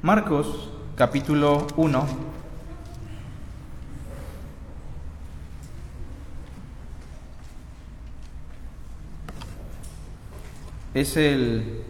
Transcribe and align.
Marcos 0.00 0.70
capítulo 0.94 1.66
1. 1.76 2.06
Es 10.94 11.16
el 11.16 11.82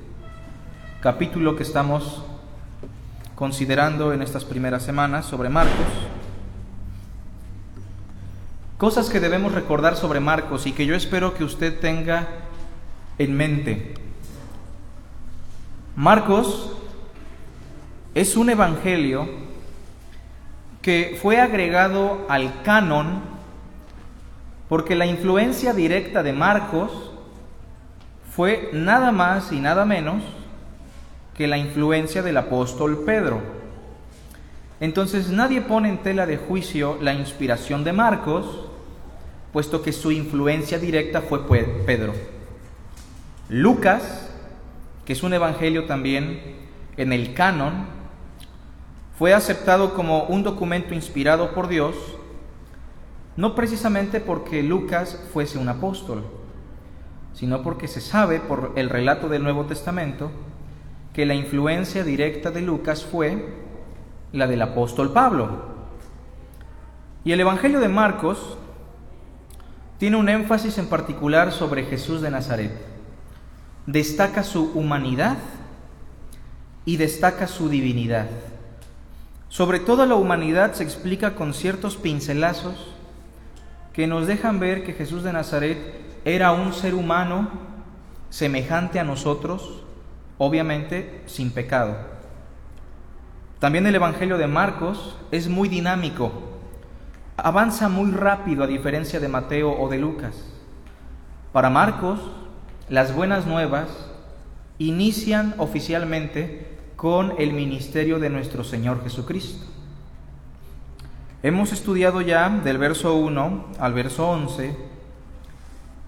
capítulo 1.03 1.55
que 1.55 1.63
estamos 1.63 2.23
considerando 3.35 4.15
en 4.15 4.23
estas 4.23 4.47
primeras 4.47 4.85
semanas 4.85 5.27
sobre 5.27 5.51
Marcos. 5.51 5.77
Cosas 8.79 9.11
que 9.11 9.21
debemos 9.21 9.53
recordar 9.53 9.97
sobre 9.97 10.21
Marcos 10.21 10.67
y 10.67 10.73
que 10.73 10.87
yo 10.87 10.95
espero 10.95 11.35
que 11.35 11.45
usted 11.45 11.79
tenga 11.79 12.27
en 13.19 13.37
mente. 13.37 13.93
Marcos 15.95 16.78
es 18.19 18.37
un 18.37 18.51
evangelio 18.51 19.29
que 20.83 21.17
fue 21.23 21.41
agregado 21.41 22.27
al 22.29 22.63
canon 22.63 23.21
porque 24.69 24.97
la 24.97 25.07
influencia 25.07 25.73
directa 25.73 26.25
de 26.25 26.33
Marcos 26.33 27.13
fue 28.35 28.71
nada 28.73 29.13
más 29.13 29.53
y 29.53 29.61
nada 29.61 29.85
menos 29.85 30.25
que 31.37 31.47
la 31.47 31.59
influencia 31.59 32.21
del 32.23 32.39
apóstol 32.39 33.05
Pedro. 33.07 33.41
Entonces 34.81 35.29
nadie 35.29 35.61
pone 35.61 35.89
en 35.89 35.99
tela 35.99 36.27
de 36.27 36.39
juicio 36.39 36.99
la 37.01 37.15
inspiración 37.15 37.85
de 37.85 37.93
Marcos, 37.93 38.67
puesto 39.53 39.81
que 39.81 39.93
su 39.93 40.11
influencia 40.11 40.81
directa 40.81 41.21
fue 41.21 41.47
Pedro. 41.87 42.15
Lucas, 43.49 44.29
que 45.05 45.13
es 45.13 45.23
un 45.23 45.35
evangelio 45.35 45.85
también 45.85 46.41
en 46.97 47.13
el 47.13 47.33
canon, 47.33 47.98
fue 49.19 49.35
aceptado 49.35 49.95
como 49.95 50.23
un 50.25 50.45
documento 50.45 50.95
inspirado 50.95 51.53
por 51.53 51.67
Dios, 51.67 51.97
no 53.37 53.57
precisamente 53.57 54.21
porque 54.21 54.63
Lucas 54.63 55.21
fuese 55.33 55.59
un 55.59 55.69
apóstol, 55.69 56.25
sino 57.35 57.63
porque 57.63 57.89
se 57.89 58.01
sabe 58.01 58.39
por 58.39 58.73
el 58.77 58.89
relato 58.89 59.29
del 59.29 59.43
Nuevo 59.43 59.65
Testamento 59.65 60.31
que 61.13 61.27
la 61.27 61.35
influencia 61.35 62.05
directa 62.05 62.53
de 62.53 62.63
Lucas 62.63 63.05
fue 63.05 63.57
la 64.31 64.47
del 64.47 64.63
apóstol 64.63 65.13
Pablo. 65.13 65.67
Y 67.25 67.33
el 67.33 67.41
Evangelio 67.41 67.81
de 67.81 67.89
Marcos 67.89 68.57
tiene 69.99 70.17
un 70.17 70.29
énfasis 70.29 70.79
en 70.79 70.87
particular 70.87 71.51
sobre 71.51 71.85
Jesús 71.87 72.21
de 72.21 72.31
Nazaret. 72.31 72.71
Destaca 73.87 74.45
su 74.45 74.71
humanidad 74.75 75.39
y 76.85 76.99
destaca 76.99 77.49
su 77.49 77.69
divinidad. 77.69 78.29
Sobre 79.49 79.81
toda 79.81 80.05
la 80.05 80.15
humanidad 80.15 80.75
se 80.75 80.85
explica 80.85 81.35
con 81.35 81.55
ciertos 81.55 81.97
pincelazos 81.97 82.95
que 83.93 84.07
nos 84.07 84.27
dejan 84.27 84.61
ver 84.61 84.85
que 84.85 84.93
Jesús 84.93 85.23
de 85.23 85.33
Nazaret 85.33 85.79
era 86.25 86.53
un 86.53 86.73
ser 86.73 86.95
humano 86.95 87.49
semejante 88.29 89.01
a 89.01 89.05
nosotros, 89.05 89.83
obviamente 90.37 91.23
sin 91.27 91.51
pecado. 91.51 91.97
También 93.59 93.87
el 93.87 93.95
Evangelio 93.95 94.39
de 94.39 94.47
Marcos 94.47 95.17
es 95.33 95.49
muy 95.49 95.69
dinámico, 95.69 96.31
avanza 97.37 97.89
muy 97.89 98.11
rápido 98.13 98.63
a 98.63 98.69
diferencia 98.69 99.19
de 99.19 99.29
Mateo 99.29 99.73
o 99.81 99.89
de 99.89 99.99
Lucas. 99.99 100.37
Para 101.53 101.71
Marcos, 101.71 102.21
las 102.89 103.15
buenas 103.15 103.47
nuevas 103.47 103.89
inician 104.79 105.55
oficialmente 105.59 106.78
con 106.99 107.35
el 107.39 107.53
ministerio 107.53 108.19
de 108.19 108.29
nuestro 108.29 108.65
Señor 108.65 109.05
Jesucristo. 109.05 109.65
Hemos 111.45 111.73
estudiado 111.73 112.23
ya 112.23 112.49
del 112.49 112.77
verso 112.77 113.15
1 113.15 113.67
al 113.79 113.93
verso 113.93 114.29
11 114.29 114.77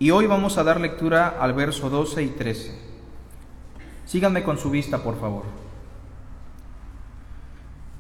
y 0.01 0.11
hoy 0.11 0.27
vamos 0.27 0.59
a 0.59 0.65
dar 0.65 0.81
lectura 0.81 1.37
al 1.41 1.53
verso 1.53 1.91
12 1.91 2.25
y 2.25 2.29
13. 2.31 2.77
Síganme 4.05 4.43
con 4.43 4.59
su 4.59 4.69
vista, 4.69 5.05
por 5.05 5.21
favor. 5.21 5.45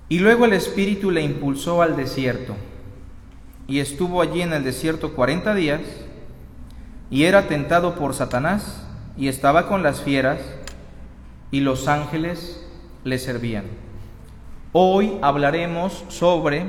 Y 0.09 0.19
luego 0.19 0.45
el 0.45 0.53
Espíritu 0.53 1.12
le 1.12 1.23
impulsó 1.23 1.83
al 1.83 1.97
desierto, 1.97 2.56
y 3.69 3.79
estuvo 3.79 4.21
allí 4.21 4.43
en 4.43 4.53
el 4.53 4.65
desierto 4.65 5.15
cuarenta 5.15 5.55
días, 5.55 5.83
y 7.09 7.23
era 7.23 7.47
tentado 7.47 7.95
por 7.95 8.15
Satanás, 8.15 8.84
y 9.17 9.29
estaba 9.29 9.69
con 9.69 9.84
las 9.84 10.00
fieras, 10.00 10.41
y 11.53 11.61
los 11.61 11.87
ángeles 11.87 12.67
le 13.05 13.19
servían. 13.19 13.65
Hoy 14.72 15.19
hablaremos 15.22 16.05
sobre 16.09 16.69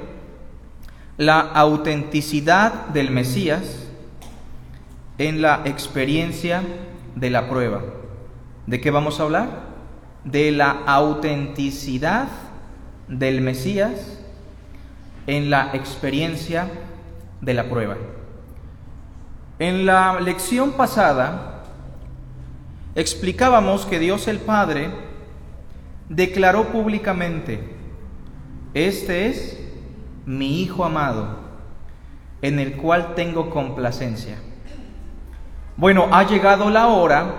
la 1.18 1.40
autenticidad 1.40 2.88
del 2.88 3.12
Mesías 3.12 3.88
en 5.18 5.42
la 5.42 5.62
experiencia 5.66 6.64
de 7.16 7.30
la 7.30 7.48
prueba. 7.48 7.82
¿De 8.66 8.82
qué 8.82 8.90
vamos 8.92 9.20
a 9.20 9.24
hablar? 9.24 9.50
De 10.24 10.52
la 10.52 10.72
autenticidad 10.86 12.28
del 13.08 13.42
Mesías 13.42 14.20
en 15.28 15.50
la 15.50 15.72
experiencia 15.74 16.68
de 17.42 17.54
la 17.54 17.70
prueba. 17.70 17.98
En 19.60 19.86
la 19.86 20.20
lección 20.20 20.72
pasada 20.72 21.66
explicábamos 22.96 23.86
que 23.86 24.00
Dios 24.00 24.28
el 24.28 24.40
Padre 24.40 25.11
declaró 26.12 26.66
públicamente, 26.68 27.62
este 28.74 29.28
es 29.28 29.58
mi 30.26 30.62
Hijo 30.62 30.84
amado, 30.84 31.40
en 32.42 32.60
el 32.60 32.76
cual 32.76 33.16
tengo 33.16 33.50
complacencia. 33.50 34.38
Bueno, 35.78 36.10
ha 36.12 36.24
llegado 36.28 36.70
la 36.70 36.88
hora 36.88 37.34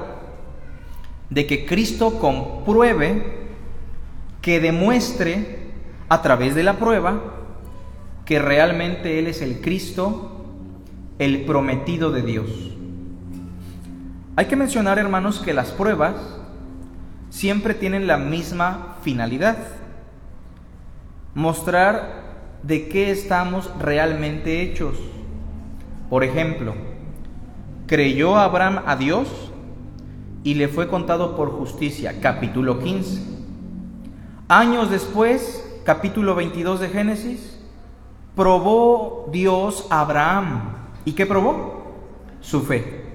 de 1.29 1.47
que 1.47 1.67
Cristo 1.67 2.19
compruebe, 2.19 3.43
que 4.41 4.59
demuestre 4.59 5.71
a 6.09 6.23
través 6.23 6.55
de 6.55 6.63
la 6.63 6.79
prueba, 6.79 7.21
que 8.25 8.39
realmente 8.39 9.19
Él 9.19 9.27
es 9.27 9.43
el 9.43 9.61
Cristo, 9.61 10.47
el 11.19 11.45
prometido 11.45 12.11
de 12.11 12.23
Dios. 12.23 12.49
Hay 14.37 14.47
que 14.47 14.57
mencionar, 14.57 14.99
hermanos, 14.99 15.41
que 15.41 15.53
las 15.53 15.73
pruebas 15.73 16.15
siempre 17.33 17.73
tienen 17.73 18.07
la 18.07 18.19
misma 18.19 18.97
finalidad, 19.01 19.57
mostrar 21.35 22.61
de 22.63 22.89
qué 22.89 23.11
estamos 23.11 23.71
realmente 23.81 24.61
hechos. 24.61 24.99
Por 26.11 26.25
ejemplo, 26.25 26.75
creyó 27.87 28.37
Abraham 28.37 28.83
a 28.85 28.97
Dios 28.97 29.51
y 30.45 30.55
le 30.55 30.69
fue 30.69 30.89
contado 30.89 31.35
por 31.35 31.53
justicia, 31.53 32.21
capítulo 32.21 32.79
15. 32.81 33.23
Años 34.49 34.91
después, 34.91 35.81
capítulo 35.87 36.35
22 36.35 36.81
de 36.81 36.89
Génesis, 36.91 37.59
probó 38.37 39.31
Dios 39.33 39.87
a 39.89 40.01
Abraham. 40.01 40.75
¿Y 41.07 41.13
qué 41.13 41.25
probó? 41.25 41.95
Su 42.43 42.61
fe. 42.61 43.07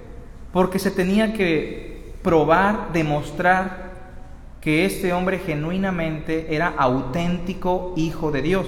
Porque 0.51 0.79
se 0.79 0.89
tenía 0.89 1.33
que 1.33 2.15
probar, 2.23 2.91
demostrar 2.93 3.86
que 4.67 4.83
este 4.83 5.13
hombre 5.13 5.39
genuinamente 5.39 6.53
era 6.53 6.73
auténtico 6.77 7.93
hijo 7.95 8.31
de 8.31 8.41
Dios, 8.41 8.67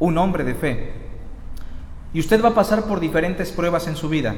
un 0.00 0.18
hombre 0.18 0.42
de 0.42 0.56
fe. 0.56 0.94
Y 2.12 2.18
usted 2.18 2.42
va 2.42 2.48
a 2.48 2.54
pasar 2.54 2.86
por 2.86 2.98
diferentes 2.98 3.52
pruebas 3.52 3.86
en 3.86 3.94
su 3.94 4.08
vida, 4.08 4.34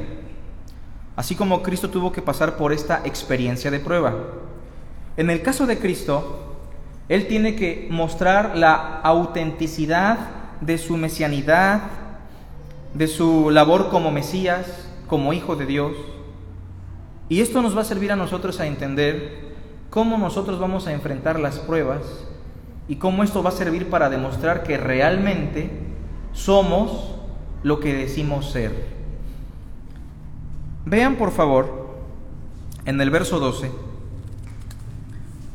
así 1.17 1.37
como 1.37 1.63
Cristo 1.63 1.89
tuvo 1.89 2.13
que 2.13 2.21
pasar 2.21 2.59
por 2.59 2.71
esta 2.71 3.01
experiencia 3.07 3.71
de 3.71 3.81
prueba. 3.81 4.15
En 5.17 5.31
el 5.31 5.41
caso 5.41 5.65
de 5.65 5.79
Cristo, 5.79 6.55
Él 7.09 7.29
tiene 7.29 7.57
que 7.57 7.89
mostrar 7.91 8.55
la 8.55 9.01
autenticidad 9.01 10.19
de 10.61 10.77
su 10.77 10.99
mesianidad, 10.99 11.81
de 12.93 13.09
su 13.09 13.49
labor 13.49 13.89
como 13.89 14.11
Mesías, 14.11 14.67
como 15.07 15.33
Hijo 15.33 15.57
de 15.57 15.65
Dios. 15.65 15.97
Y 17.31 17.41
esto 17.41 17.63
nos 17.63 17.75
va 17.75 17.81
a 17.81 17.85
servir 17.85 18.13
a 18.13 18.17
nosotros 18.17 18.61
a 18.61 18.67
entender 18.67 19.44
cómo 19.95 20.19
nosotros 20.19 20.59
vamos 20.59 20.89
a 20.89 20.93
enfrentar 20.93 21.39
las 21.39 21.61
pruebas 21.61 22.01
y 22.89 22.97
cómo 22.97 23.23
esto 23.23 23.45
va 23.45 23.51
a 23.51 23.53
servir 23.53 23.89
para 23.91 24.11
demostrar 24.11 24.65
que 24.65 24.77
realmente 24.77 25.71
somos 26.33 27.15
lo 27.63 27.79
que 27.79 27.95
decimos 27.95 28.51
ser. 28.51 28.73
Vean 30.85 31.15
por 31.15 31.31
favor 31.31 31.95
en 32.85 33.01
el 33.01 33.11
verso 33.11 33.39
12 33.39 33.71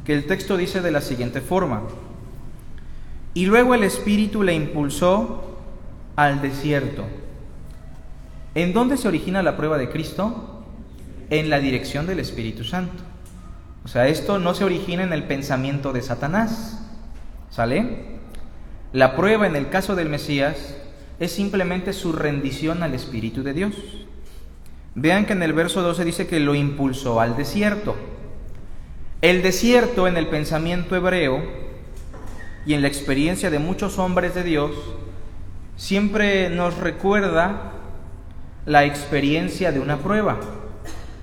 que 0.06 0.14
el 0.14 0.26
texto 0.26 0.56
dice 0.56 0.80
de 0.80 0.92
la 0.92 1.02
siguiente 1.02 1.42
forma, 1.42 1.82
y 3.34 3.46
luego 3.46 3.76
el 3.76 3.84
Espíritu 3.84 4.42
le 4.42 4.54
impulsó 4.54 5.58
al 6.16 6.42
desierto. 6.42 7.04
¿En 8.56 8.72
dónde 8.72 8.96
se 8.96 9.10
origina 9.10 9.44
la 9.44 9.58
prueba 9.58 9.78
de 9.78 9.90
Cristo? 9.90 10.64
En 11.30 11.50
la 11.50 11.60
dirección 11.60 12.08
del 12.08 12.20
Espíritu 12.20 12.64
Santo. 12.64 13.04
O 13.90 13.92
sea, 13.92 14.08
esto 14.08 14.38
no 14.38 14.54
se 14.54 14.64
origina 14.64 15.02
en 15.02 15.14
el 15.14 15.24
pensamiento 15.24 15.94
de 15.94 16.04
Satanás. 16.04 16.80
¿Sale? 17.50 18.20
La 18.94 19.16
prueba 19.16 19.48
en 19.48 19.56
el 19.56 19.70
caso 19.70 19.96
del 19.96 20.10
Mesías 20.10 20.78
es 21.20 21.32
simplemente 21.32 21.94
su 21.94 22.12
rendición 22.12 22.84
al 22.84 22.94
Espíritu 22.94 23.42
de 23.42 23.54
Dios. 23.54 23.74
Vean 24.94 25.26
que 25.26 25.34
en 25.34 25.42
el 25.42 25.54
verso 25.54 25.82
12 25.82 26.06
dice 26.06 26.28
que 26.28 26.40
lo 26.40 26.54
impulsó 26.54 27.20
al 27.20 27.36
desierto. 27.36 27.96
El 29.24 29.42
desierto 29.42 30.08
en 30.08 30.18
el 30.18 30.28
pensamiento 30.28 30.96
hebreo 30.96 31.42
y 32.68 32.76
en 32.76 32.84
la 32.84 32.90
experiencia 32.90 33.50
de 33.50 33.58
muchos 33.58 33.98
hombres 33.98 34.36
de 34.36 34.44
Dios 34.44 34.70
siempre 35.78 36.52
nos 36.52 36.78
recuerda 36.78 37.72
la 38.68 38.86
experiencia 38.86 39.72
de 39.72 39.80
una 39.80 39.98
prueba. 39.98 40.38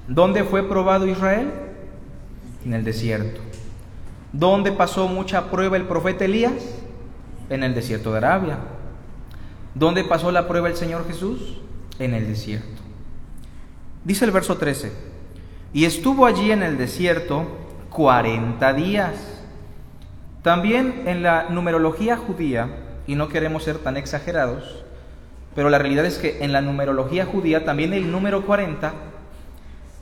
¿Dónde 0.08 0.42
fue 0.42 0.68
probado 0.68 1.06
Israel? 1.06 1.65
En 2.66 2.74
el 2.74 2.82
desierto. 2.82 3.40
¿Dónde 4.32 4.72
pasó 4.72 5.06
mucha 5.06 5.52
prueba 5.52 5.76
el 5.76 5.84
profeta 5.84 6.24
Elías? 6.24 6.52
En 7.48 7.62
el 7.62 7.76
desierto 7.76 8.10
de 8.10 8.18
Arabia. 8.18 8.58
¿Dónde 9.76 10.02
pasó 10.02 10.32
la 10.32 10.48
prueba 10.48 10.68
el 10.68 10.74
Señor 10.74 11.06
Jesús? 11.06 11.58
En 12.00 12.12
el 12.12 12.26
desierto. 12.26 12.82
Dice 14.02 14.24
el 14.24 14.32
verso 14.32 14.56
13, 14.56 14.90
y 15.72 15.84
estuvo 15.84 16.26
allí 16.26 16.50
en 16.50 16.64
el 16.64 16.76
desierto 16.76 17.46
40 17.90 18.72
días. 18.72 19.14
También 20.42 21.04
en 21.06 21.22
la 21.22 21.48
numerología 21.48 22.16
judía, 22.16 22.68
y 23.06 23.14
no 23.14 23.28
queremos 23.28 23.62
ser 23.62 23.78
tan 23.78 23.96
exagerados, 23.96 24.84
pero 25.54 25.70
la 25.70 25.78
realidad 25.78 26.04
es 26.04 26.18
que 26.18 26.42
en 26.42 26.50
la 26.50 26.62
numerología 26.62 27.26
judía 27.26 27.64
también 27.64 27.92
el 27.92 28.10
número 28.10 28.44
40 28.44 28.92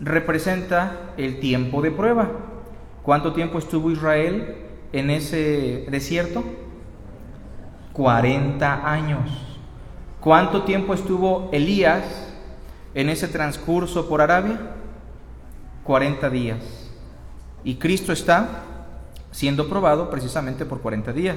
representa 0.01 1.13
el 1.19 1.41
tiempo 1.41 1.83
de 1.83 1.91
prueba. 1.91 2.54
¿Cuánto 3.05 3.35
tiempo 3.35 3.59
estuvo 3.59 3.91
Israel 3.91 4.57
en 4.93 5.11
ese 5.11 5.87
desierto? 5.91 6.43
40 7.93 8.91
años. 8.91 9.31
¿Cuánto 10.21 10.63
tiempo 10.63 10.95
estuvo 10.95 11.51
Elías 11.53 12.05
en 12.95 13.11
ese 13.11 13.29
transcurso 13.29 14.09
por 14.09 14.23
Arabia? 14.23 14.59
40 15.85 16.31
días. 16.31 16.91
Y 17.63 17.77
Cristo 17.77 18.13
está 18.13 18.63
siendo 19.31 19.69
probado 19.69 20.09
precisamente 20.09 20.65
por 20.65 20.81
40 20.81 21.13
días. 21.13 21.37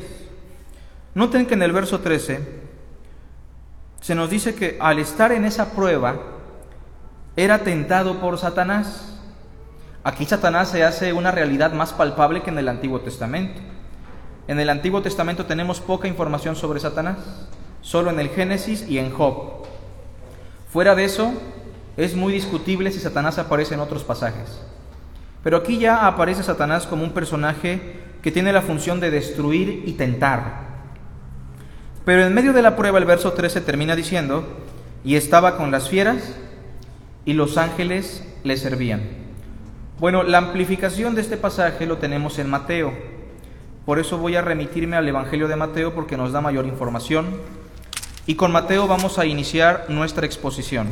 Noten 1.15 1.45
que 1.45 1.55
en 1.55 1.63
el 1.63 1.73
verso 1.73 1.99
13 1.99 2.67
se 3.99 4.15
nos 4.15 4.29
dice 4.29 4.55
que 4.55 4.77
al 4.79 4.99
estar 4.99 5.33
en 5.33 5.43
esa 5.43 5.71
prueba 5.71 6.15
era 7.35 7.59
tentado 7.59 8.21
por 8.21 8.37
Satanás. 8.37 9.16
Aquí 10.07 10.23
Satanás 10.23 10.69
se 10.69 10.85
hace 10.85 11.11
una 11.11 11.31
realidad 11.31 11.73
más 11.73 11.91
palpable 11.91 12.41
que 12.41 12.49
en 12.49 12.57
el 12.57 12.69
Antiguo 12.69 13.01
Testamento. 13.01 13.59
En 14.47 14.57
el 14.57 14.69
Antiguo 14.69 15.01
Testamento 15.01 15.45
tenemos 15.45 15.81
poca 15.81 16.07
información 16.07 16.55
sobre 16.55 16.79
Satanás, 16.79 17.17
solo 17.81 18.09
en 18.09 18.21
el 18.21 18.29
Génesis 18.29 18.87
y 18.87 18.99
en 18.99 19.11
Job. 19.11 19.65
Fuera 20.71 20.95
de 20.95 21.03
eso, 21.03 21.33
es 21.97 22.15
muy 22.15 22.31
discutible 22.31 22.89
si 22.93 23.01
Satanás 23.01 23.37
aparece 23.37 23.73
en 23.73 23.81
otros 23.81 24.05
pasajes. 24.05 24.61
Pero 25.43 25.57
aquí 25.57 25.77
ya 25.77 26.07
aparece 26.07 26.41
Satanás 26.41 26.87
como 26.87 27.03
un 27.03 27.11
personaje 27.11 27.99
que 28.21 28.31
tiene 28.31 28.53
la 28.53 28.61
función 28.61 29.01
de 29.01 29.11
destruir 29.11 29.83
y 29.85 29.91
tentar. 29.91 30.67
Pero 32.05 32.25
en 32.25 32.33
medio 32.33 32.53
de 32.53 32.61
la 32.61 32.77
prueba 32.77 32.97
el 32.97 33.03
verso 33.03 33.33
13 33.33 33.59
termina 33.59 33.93
diciendo, 33.93 34.47
y 35.03 35.17
estaba 35.17 35.57
con 35.57 35.69
las 35.69 35.89
fieras 35.89 36.33
y 37.25 37.33
los 37.33 37.57
ángeles 37.57 38.23
le 38.45 38.55
servían. 38.55 39.26
Bueno, 39.99 40.21
la 40.21 40.37
amplificación 40.37 41.15
de 41.15 41.21
este 41.21 41.37
pasaje 41.37 41.87
lo 41.87 41.97
tenemos 41.97 42.37
en 42.37 42.51
Mateo. 42.51 42.93
Por 43.83 43.97
eso 43.97 44.19
voy 44.19 44.35
a 44.35 44.43
remitirme 44.43 44.95
al 44.95 45.07
Evangelio 45.07 45.47
de 45.47 45.55
Mateo 45.55 45.95
porque 45.95 46.17
nos 46.17 46.31
da 46.31 46.39
mayor 46.39 46.67
información 46.67 47.25
y 48.27 48.35
con 48.35 48.51
Mateo 48.51 48.87
vamos 48.87 49.17
a 49.17 49.25
iniciar 49.25 49.85
nuestra 49.89 50.27
exposición. 50.27 50.87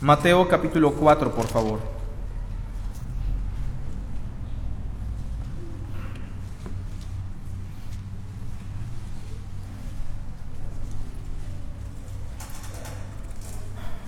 Mateo 0.00 0.48
capítulo 0.48 0.92
4, 0.94 1.32
por 1.32 1.46
favor. 1.46 1.78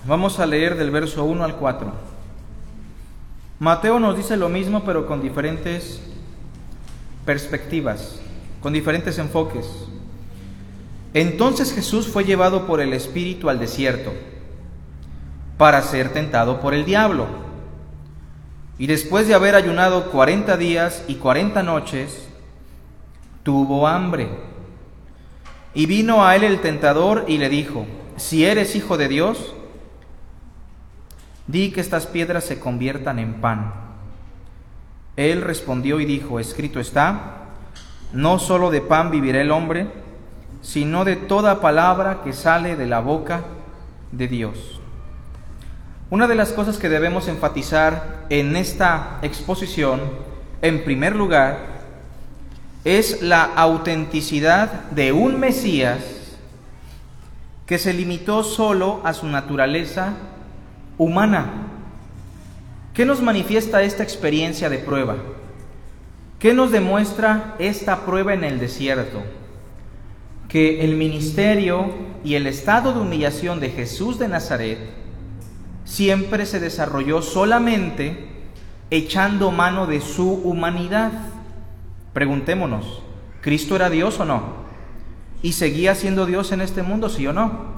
Vamos 0.05 0.41
a 0.41 0.45
leer 0.45 0.75
del 0.75 0.91
verso 0.91 1.23
1 1.23 1.45
al 1.45 1.55
4. 1.55 2.20
Mateo 3.61 3.99
nos 3.99 4.17
dice 4.17 4.37
lo 4.37 4.49
mismo 4.49 4.83
pero 4.83 5.05
con 5.05 5.21
diferentes 5.21 6.01
perspectivas, 7.27 8.19
con 8.59 8.73
diferentes 8.73 9.19
enfoques. 9.19 9.67
Entonces 11.13 11.71
Jesús 11.71 12.07
fue 12.07 12.23
llevado 12.23 12.65
por 12.65 12.81
el 12.81 12.91
Espíritu 12.91 13.51
al 13.51 13.59
desierto 13.59 14.13
para 15.59 15.83
ser 15.83 16.11
tentado 16.11 16.59
por 16.59 16.73
el 16.73 16.85
diablo. 16.85 17.27
Y 18.79 18.87
después 18.87 19.27
de 19.27 19.35
haber 19.35 19.53
ayunado 19.53 20.09
cuarenta 20.09 20.57
días 20.57 21.05
y 21.07 21.17
cuarenta 21.17 21.61
noches, 21.61 22.29
tuvo 23.43 23.87
hambre. 23.87 24.27
Y 25.75 25.85
vino 25.85 26.25
a 26.25 26.35
él 26.35 26.45
el 26.45 26.61
tentador 26.61 27.25
y 27.27 27.37
le 27.37 27.47
dijo, 27.47 27.85
si 28.17 28.43
eres 28.43 28.75
hijo 28.75 28.97
de 28.97 29.07
Dios, 29.07 29.53
di 31.47 31.71
que 31.71 31.81
estas 31.81 32.07
piedras 32.07 32.43
se 32.43 32.59
conviertan 32.59 33.19
en 33.19 33.35
pan. 33.41 33.73
Él 35.17 35.41
respondió 35.41 35.99
y 35.99 36.05
dijo, 36.05 36.39
escrito 36.39 36.79
está, 36.79 37.47
no 38.13 38.39
solo 38.39 38.71
de 38.71 38.81
pan 38.81 39.11
vivirá 39.11 39.41
el 39.41 39.51
hombre, 39.51 39.87
sino 40.61 41.05
de 41.05 41.15
toda 41.15 41.61
palabra 41.61 42.21
que 42.23 42.33
sale 42.33 42.75
de 42.75 42.87
la 42.87 42.99
boca 42.99 43.43
de 44.11 44.27
Dios. 44.27 44.79
Una 46.09 46.27
de 46.27 46.35
las 46.35 46.51
cosas 46.51 46.77
que 46.77 46.89
debemos 46.89 47.27
enfatizar 47.27 48.25
en 48.29 48.55
esta 48.55 49.19
exposición, 49.21 50.01
en 50.61 50.83
primer 50.83 51.15
lugar, 51.15 51.81
es 52.83 53.21
la 53.21 53.43
autenticidad 53.43 54.89
de 54.91 55.13
un 55.13 55.39
Mesías 55.39 55.99
que 57.65 57.77
se 57.77 57.93
limitó 57.93 58.43
solo 58.43 58.99
a 59.03 59.13
su 59.13 59.27
naturaleza 59.27 60.13
humana. 60.97 61.45
¿Qué 62.93 63.05
nos 63.05 63.21
manifiesta 63.21 63.83
esta 63.83 64.03
experiencia 64.03 64.69
de 64.69 64.77
prueba? 64.79 65.17
¿Qué 66.39 66.53
nos 66.53 66.71
demuestra 66.71 67.55
esta 67.59 68.05
prueba 68.05 68.33
en 68.33 68.43
el 68.43 68.59
desierto? 68.59 69.23
que 70.51 70.83
el 70.83 70.97
ministerio 70.97 71.93
y 72.25 72.35
el 72.35 72.45
estado 72.45 72.91
de 72.91 72.99
humillación 72.99 73.61
de 73.61 73.69
Jesús 73.69 74.19
de 74.19 74.27
Nazaret 74.27 74.79
siempre 75.85 76.45
se 76.45 76.59
desarrolló 76.59 77.21
solamente 77.21 78.27
echando 78.89 79.51
mano 79.51 79.87
de 79.87 80.01
su 80.01 80.29
humanidad. 80.29 81.13
Preguntémonos, 82.11 83.01
¿Cristo 83.39 83.77
era 83.77 83.89
Dios 83.89 84.19
o 84.19 84.25
no? 84.25 84.41
¿Y 85.41 85.53
seguía 85.53 85.95
siendo 85.95 86.25
Dios 86.25 86.51
en 86.51 86.59
este 86.59 86.83
mundo, 86.83 87.07
sí 87.07 87.25
o 87.25 87.31
no? 87.31 87.71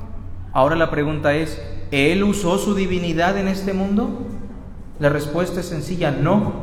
Ahora 0.52 0.76
la 0.76 0.90
pregunta 0.90 1.36
es, 1.36 1.62
¿Él 1.92 2.24
usó 2.24 2.58
su 2.58 2.76
divinidad 2.76 3.38
en 3.38 3.48
este 3.48 3.74
mundo? 3.74 4.26
La 5.00 5.10
respuesta 5.10 5.60
es 5.60 5.68
sencilla, 5.68 6.12
no. 6.12 6.54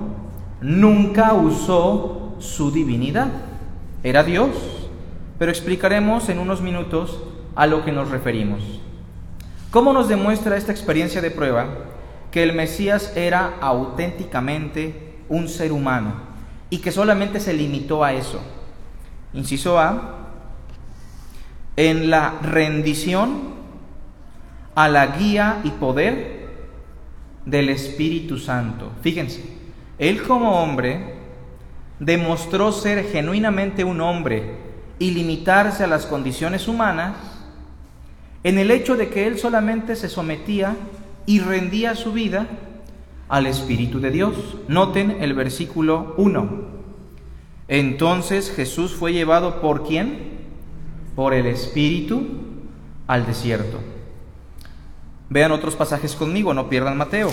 Nunca 0.61 1.35
usó 1.35 2.35
su 2.39 2.71
divinidad. 2.71 3.29
Era 4.03 4.25
Dios 4.25 4.81
pero 5.41 5.51
explicaremos 5.51 6.29
en 6.29 6.39
unos 6.39 6.61
minutos 6.61 7.19
a 7.57 7.67
lo 7.67 7.83
que 7.83 7.93
nos 7.93 8.11
referimos. 8.11 8.61
¿Cómo 9.71 9.95
nos 9.95 10.07
demuestra 10.07 10.59
esta 10.59 10.71
experiencia 10.71 11.23
de 11.23 11.31
prueba 11.31 11.67
que 12.31 12.43
el 12.43 12.53
Mesías 12.53 13.17
era 13.17 13.55
auténticamente 13.63 15.17
un 15.31 15.49
ser 15.49 15.73
humano 15.73 16.13
y 16.69 16.81
que 16.81 16.93
solamente 16.93 17.41
se 17.41 17.55
limitó 17.55 18.05
a 18.05 18.13
eso? 18.13 18.39
Inciso 19.33 19.79
A, 19.79 20.29
en 21.77 22.11
la 22.11 22.35
rendición 22.43 23.55
a 24.81 24.89
la 24.89 25.09
guía 25.09 25.61
y 25.63 25.73
poder 25.73 26.49
del 27.45 27.69
Espíritu 27.69 28.39
Santo. 28.39 28.93
Fíjense, 29.03 29.45
él 29.99 30.23
como 30.23 30.63
hombre 30.63 31.17
demostró 31.99 32.73
ser 32.73 33.05
genuinamente 33.05 33.85
un 33.85 34.01
hombre 34.01 34.55
y 34.99 35.11
limitarse 35.11 35.85
a 35.85 35.87
las 35.87 36.07
condiciones 36.07 36.67
humanas, 36.67 37.15
en 38.43 38.57
el 38.57 38.71
hecho 38.71 38.97
de 38.97 39.11
que 39.11 39.27
él 39.27 39.39
solamente 39.39 39.97
se 39.97 40.09
sometía 40.09 40.75
y 41.27 41.41
rendía 41.41 41.95
su 41.95 42.13
vida 42.13 42.47
al 43.29 43.45
Espíritu 43.45 44.01
de 44.01 44.11
Dios. 44.11 44.57
Noten 44.67 45.19
el 45.21 45.35
versículo 45.35 46.15
1. 46.17 46.49
Entonces 47.69 48.51
Jesús 48.51 48.95
fue 48.95 49.13
llevado 49.13 49.61
por 49.61 49.87
quién? 49.87 50.39
Por 51.15 51.35
el 51.35 51.45
Espíritu 51.45 52.23
al 53.07 53.27
desierto. 53.27 53.79
Vean 55.31 55.53
otros 55.53 55.77
pasajes 55.77 56.17
conmigo, 56.17 56.53
no 56.53 56.69
pierdan 56.69 56.97
Mateo. 56.97 57.31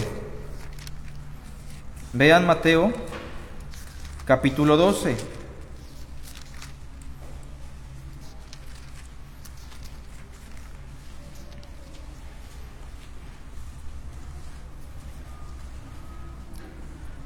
Vean 2.14 2.46
Mateo 2.46 2.94
capítulo 4.24 4.78
12. 4.78 5.18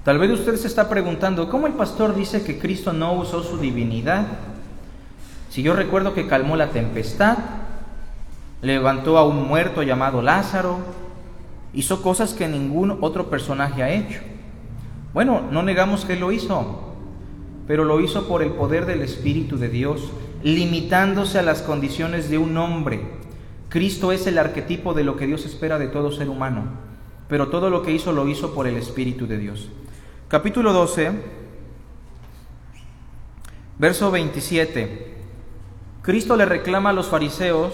Tal 0.06 0.18
vez 0.18 0.32
usted 0.32 0.56
se 0.56 0.68
está 0.68 0.88
preguntando, 0.88 1.50
¿cómo 1.50 1.68
el 1.68 1.74
pastor 1.74 2.16
dice 2.16 2.44
que 2.44 2.58
Cristo 2.58 2.94
no 2.94 3.12
usó 3.14 3.44
su 3.44 3.58
divinidad? 3.58 4.26
Si 5.50 5.64
yo 5.64 5.76
recuerdo 5.76 6.14
que 6.14 6.28
calmó 6.28 6.56
la 6.56 6.70
tempestad, 6.70 7.38
levantó 8.62 9.18
a 9.18 9.26
un 9.26 9.48
muerto 9.48 9.84
llamado 9.84 10.22
Lázaro, 10.22 10.80
hizo 11.74 12.02
cosas 12.02 12.34
que 12.34 12.48
ningún 12.48 12.98
otro 13.02 13.30
personaje 13.30 13.84
ha 13.84 13.90
hecho. 13.90 14.20
Bueno, 15.14 15.42
no 15.52 15.64
negamos 15.64 16.06
que 16.06 16.16
lo 16.16 16.32
hizo, 16.32 16.94
pero 17.68 17.86
lo 17.86 18.00
hizo 18.00 18.28
por 18.28 18.44
el 18.44 18.52
poder 18.52 18.86
del 18.86 19.02
Espíritu 19.02 19.58
de 19.58 19.70
Dios, 19.70 20.12
limitándose 20.44 21.40
a 21.40 21.44
las 21.44 21.62
condiciones 21.62 22.30
de 22.30 22.38
un 22.38 22.56
hombre. 22.58 23.02
Cristo 23.70 24.12
es 24.12 24.28
el 24.28 24.38
arquetipo 24.38 24.94
de 24.94 25.04
lo 25.04 25.16
que 25.16 25.28
Dios 25.28 25.46
espera 25.46 25.80
de 25.80 25.88
todo 25.88 26.12
ser 26.12 26.30
humano, 26.30 26.64
pero 27.28 27.50
todo 27.50 27.70
lo 27.70 27.82
que 27.82 27.92
hizo 27.92 28.12
lo 28.12 28.28
hizo 28.28 28.54
por 28.54 28.68
el 28.68 28.78
Espíritu 28.78 29.28
de 29.28 29.38
Dios. 29.38 29.70
Capítulo 30.28 30.72
12, 30.72 31.12
verso 33.80 34.12
27. 34.12 35.18
Cristo 36.02 36.36
le 36.36 36.46
reclama 36.46 36.90
a 36.92 36.94
los 36.94 37.08
fariseos 37.08 37.74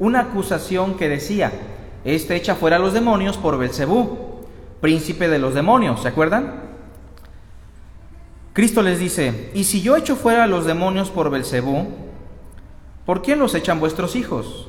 una 0.00 0.20
acusación 0.20 0.96
que 0.96 1.08
decía, 1.08 1.52
este 2.04 2.34
echa 2.34 2.56
fuera 2.56 2.76
a 2.76 2.78
los 2.80 2.94
demonios 2.94 3.36
por 3.36 3.58
Belcebú, 3.58 4.40
príncipe 4.80 5.28
de 5.28 5.38
los 5.38 5.54
demonios, 5.54 6.02
¿se 6.02 6.08
acuerdan? 6.08 6.70
Cristo 8.54 8.82
les 8.82 8.98
dice, 8.98 9.50
¿y 9.54 9.64
si 9.64 9.82
yo 9.82 9.96
echo 9.96 10.16
fuera 10.16 10.44
a 10.44 10.46
los 10.48 10.64
demonios 10.64 11.10
por 11.10 11.30
Belcebú, 11.30 11.86
por 13.04 13.22
quién 13.22 13.38
los 13.38 13.54
echan 13.54 13.78
vuestros 13.78 14.16
hijos? 14.16 14.68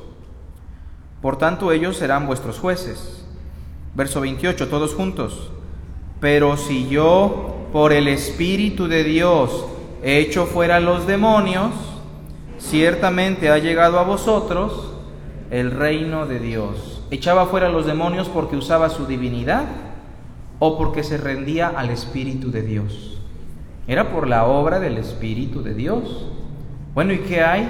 Por 1.22 1.38
tanto 1.38 1.72
ellos 1.72 1.96
serán 1.96 2.26
vuestros 2.26 2.58
jueces. 2.58 3.24
Verso 3.94 4.20
28, 4.20 4.68
todos 4.68 4.94
juntos. 4.94 5.50
Pero 6.20 6.56
si 6.56 6.88
yo 6.88 7.68
por 7.72 7.92
el 7.92 8.06
Espíritu 8.06 8.86
de 8.86 9.02
Dios 9.02 9.64
echo 10.02 10.46
fuera 10.46 10.76
a 10.76 10.80
los 10.80 11.06
demonios, 11.06 11.72
ciertamente 12.58 13.48
ha 13.48 13.58
llegado 13.58 13.98
a 13.98 14.04
vosotros 14.04 14.91
el 15.52 15.70
reino 15.70 16.24
de 16.24 16.40
Dios. 16.40 17.02
¿Echaba 17.10 17.44
fuera 17.44 17.68
los 17.68 17.84
demonios 17.84 18.30
porque 18.30 18.56
usaba 18.56 18.88
su 18.88 19.04
divinidad 19.04 19.66
o 20.58 20.78
porque 20.78 21.04
se 21.04 21.18
rendía 21.18 21.68
al 21.68 21.90
Espíritu 21.90 22.50
de 22.50 22.62
Dios? 22.62 23.20
Era 23.86 24.10
por 24.10 24.28
la 24.28 24.46
obra 24.46 24.80
del 24.80 24.96
Espíritu 24.96 25.62
de 25.62 25.74
Dios. 25.74 26.26
Bueno, 26.94 27.12
¿y 27.12 27.18
qué 27.18 27.42
hay 27.42 27.68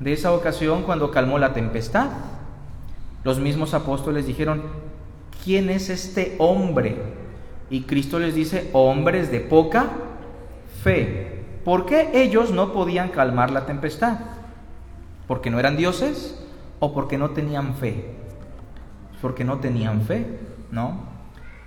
de 0.00 0.14
esa 0.14 0.32
ocasión 0.32 0.82
cuando 0.82 1.10
calmó 1.10 1.38
la 1.38 1.52
tempestad? 1.52 2.08
Los 3.22 3.38
mismos 3.38 3.74
apóstoles 3.74 4.26
dijeron, 4.26 4.62
¿quién 5.44 5.68
es 5.68 5.90
este 5.90 6.36
hombre? 6.38 7.02
Y 7.68 7.82
Cristo 7.82 8.18
les 8.18 8.34
dice, 8.34 8.70
hombres 8.72 9.30
de 9.30 9.40
poca 9.40 9.90
fe. 10.82 11.44
¿Por 11.66 11.84
qué 11.84 12.12
ellos 12.14 12.50
no 12.50 12.72
podían 12.72 13.10
calmar 13.10 13.50
la 13.50 13.66
tempestad? 13.66 14.20
¿Porque 15.26 15.50
no 15.50 15.60
eran 15.60 15.76
dioses 15.76 16.39
o 16.80 16.92
porque 16.92 17.16
no 17.16 17.30
tenían 17.30 17.74
fe? 17.74 18.16
Porque 19.22 19.44
no 19.44 19.58
tenían 19.58 20.02
fe, 20.02 20.26
¿no? 20.72 21.08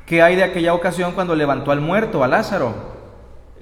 ¿Qué 0.05 0.21
hay 0.21 0.35
de 0.35 0.43
aquella 0.43 0.73
ocasión 0.73 1.13
cuando 1.13 1.35
levantó 1.35 1.71
al 1.71 1.79
muerto, 1.79 2.23
a 2.23 2.27
Lázaro? 2.27 2.73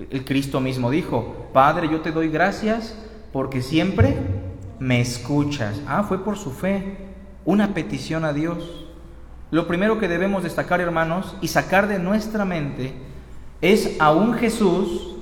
El 0.09 0.25
Cristo 0.25 0.59
mismo 0.59 0.89
dijo, 0.89 1.49
Padre, 1.53 1.87
yo 1.89 2.01
te 2.01 2.11
doy 2.11 2.29
gracias 2.29 2.97
porque 3.31 3.61
siempre 3.61 4.17
me 4.79 4.99
escuchas. 4.99 5.79
Ah, 5.87 6.03
fue 6.03 6.23
por 6.23 6.37
su 6.37 6.51
fe, 6.51 6.97
una 7.45 7.73
petición 7.73 8.25
a 8.25 8.33
Dios. 8.33 8.87
Lo 9.51 9.67
primero 9.67 9.99
que 9.99 10.07
debemos 10.07 10.43
destacar, 10.43 10.81
hermanos, 10.81 11.35
y 11.41 11.49
sacar 11.49 11.87
de 11.87 11.99
nuestra 11.99 12.45
mente 12.45 12.93
es 13.61 13.99
a 13.99 14.11
un 14.11 14.33
Jesús 14.33 15.15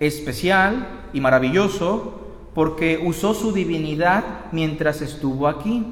especial 0.00 0.86
y 1.12 1.20
maravilloso 1.20 2.25
porque 2.56 2.98
usó 3.04 3.34
su 3.34 3.52
divinidad 3.52 4.24
mientras 4.50 5.02
estuvo 5.02 5.46
aquí. 5.46 5.84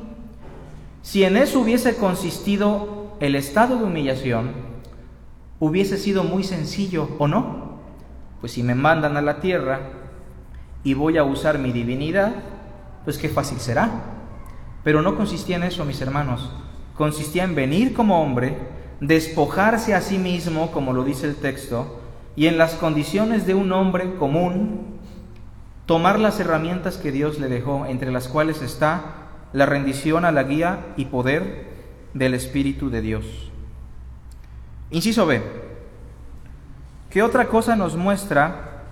Si 1.02 1.22
en 1.22 1.36
eso 1.36 1.60
hubiese 1.60 1.96
consistido 1.96 3.14
el 3.20 3.36
estado 3.36 3.76
de 3.76 3.84
humillación, 3.84 4.52
hubiese 5.60 5.98
sido 5.98 6.24
muy 6.24 6.42
sencillo, 6.42 7.10
¿o 7.18 7.28
no? 7.28 7.64
pues 8.40 8.52
si 8.52 8.62
me 8.62 8.74
mandan 8.74 9.18
a 9.18 9.22
la 9.22 9.40
tierra 9.40 9.80
y 10.84 10.94
voy 10.94 11.18
a 11.18 11.24
usar 11.24 11.58
mi 11.58 11.70
divinidad, 11.70 12.32
pues 13.04 13.18
qué 13.18 13.28
fácil 13.28 13.58
será. 13.58 13.90
Pero 14.82 15.02
no 15.02 15.16
consistía 15.16 15.56
en 15.56 15.64
eso, 15.64 15.84
mis 15.84 16.00
hermanos. 16.00 16.50
Consistía 16.94 17.44
en 17.44 17.54
venir 17.54 17.92
como 17.92 18.22
hombre, 18.22 18.56
despojarse 19.00 19.94
a 19.94 20.00
sí 20.00 20.16
mismo, 20.16 20.72
como 20.72 20.94
lo 20.94 21.04
dice 21.04 21.26
el 21.26 21.36
texto, 21.36 22.00
y 22.36 22.46
en 22.46 22.56
las 22.56 22.74
condiciones 22.74 23.46
de 23.46 23.54
un 23.54 23.70
hombre 23.72 24.14
común, 24.16 24.93
tomar 25.86 26.18
las 26.18 26.40
herramientas 26.40 26.96
que 26.96 27.12
Dios 27.12 27.38
le 27.38 27.48
dejó, 27.48 27.86
entre 27.86 28.10
las 28.10 28.28
cuales 28.28 28.62
está 28.62 29.02
la 29.52 29.66
rendición 29.66 30.24
a 30.24 30.32
la 30.32 30.44
guía 30.44 30.86
y 30.96 31.06
poder 31.06 31.66
del 32.14 32.34
Espíritu 32.34 32.90
de 32.90 33.00
Dios. 33.00 33.24
Inciso 34.90 35.26
B. 35.26 35.42
¿Qué 37.10 37.22
otra 37.22 37.46
cosa 37.46 37.76
nos 37.76 37.96
muestra 37.96 38.82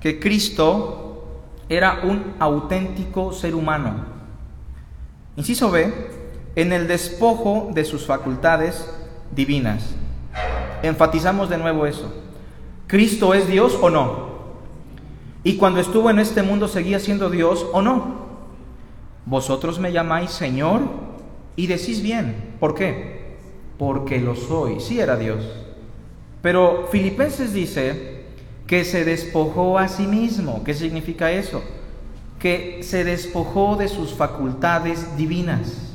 que 0.00 0.18
Cristo 0.20 1.42
era 1.68 2.00
un 2.04 2.34
auténtico 2.38 3.32
ser 3.32 3.54
humano? 3.54 4.04
Inciso 5.36 5.70
B, 5.70 5.92
en 6.56 6.72
el 6.72 6.86
despojo 6.86 7.70
de 7.74 7.84
sus 7.84 8.06
facultades 8.06 8.88
divinas. 9.34 9.94
Enfatizamos 10.82 11.48
de 11.48 11.58
nuevo 11.58 11.86
eso. 11.86 12.12
¿Cristo 12.86 13.34
es 13.34 13.48
Dios 13.48 13.76
o 13.80 13.90
no? 13.90 14.33
Y 15.44 15.56
cuando 15.56 15.78
estuvo 15.78 16.08
en 16.08 16.18
este 16.18 16.42
mundo 16.42 16.66
seguía 16.68 16.98
siendo 16.98 17.28
Dios 17.28 17.66
o 17.72 17.82
no. 17.82 18.24
Vosotros 19.26 19.78
me 19.78 19.92
llamáis 19.92 20.30
Señor 20.30 20.82
y 21.54 21.66
decís 21.66 22.02
bien. 22.02 22.54
¿Por 22.58 22.74
qué? 22.74 23.36
Porque 23.78 24.20
lo 24.20 24.34
soy. 24.34 24.80
Sí 24.80 24.98
era 24.98 25.16
Dios. 25.16 25.44
Pero 26.40 26.88
Filipenses 26.90 27.52
dice 27.52 28.24
que 28.66 28.84
se 28.84 29.04
despojó 29.04 29.78
a 29.78 29.88
sí 29.88 30.06
mismo. 30.06 30.64
¿Qué 30.64 30.72
significa 30.72 31.30
eso? 31.30 31.62
Que 32.38 32.82
se 32.82 33.04
despojó 33.04 33.76
de 33.76 33.88
sus 33.88 34.14
facultades 34.14 35.16
divinas, 35.16 35.92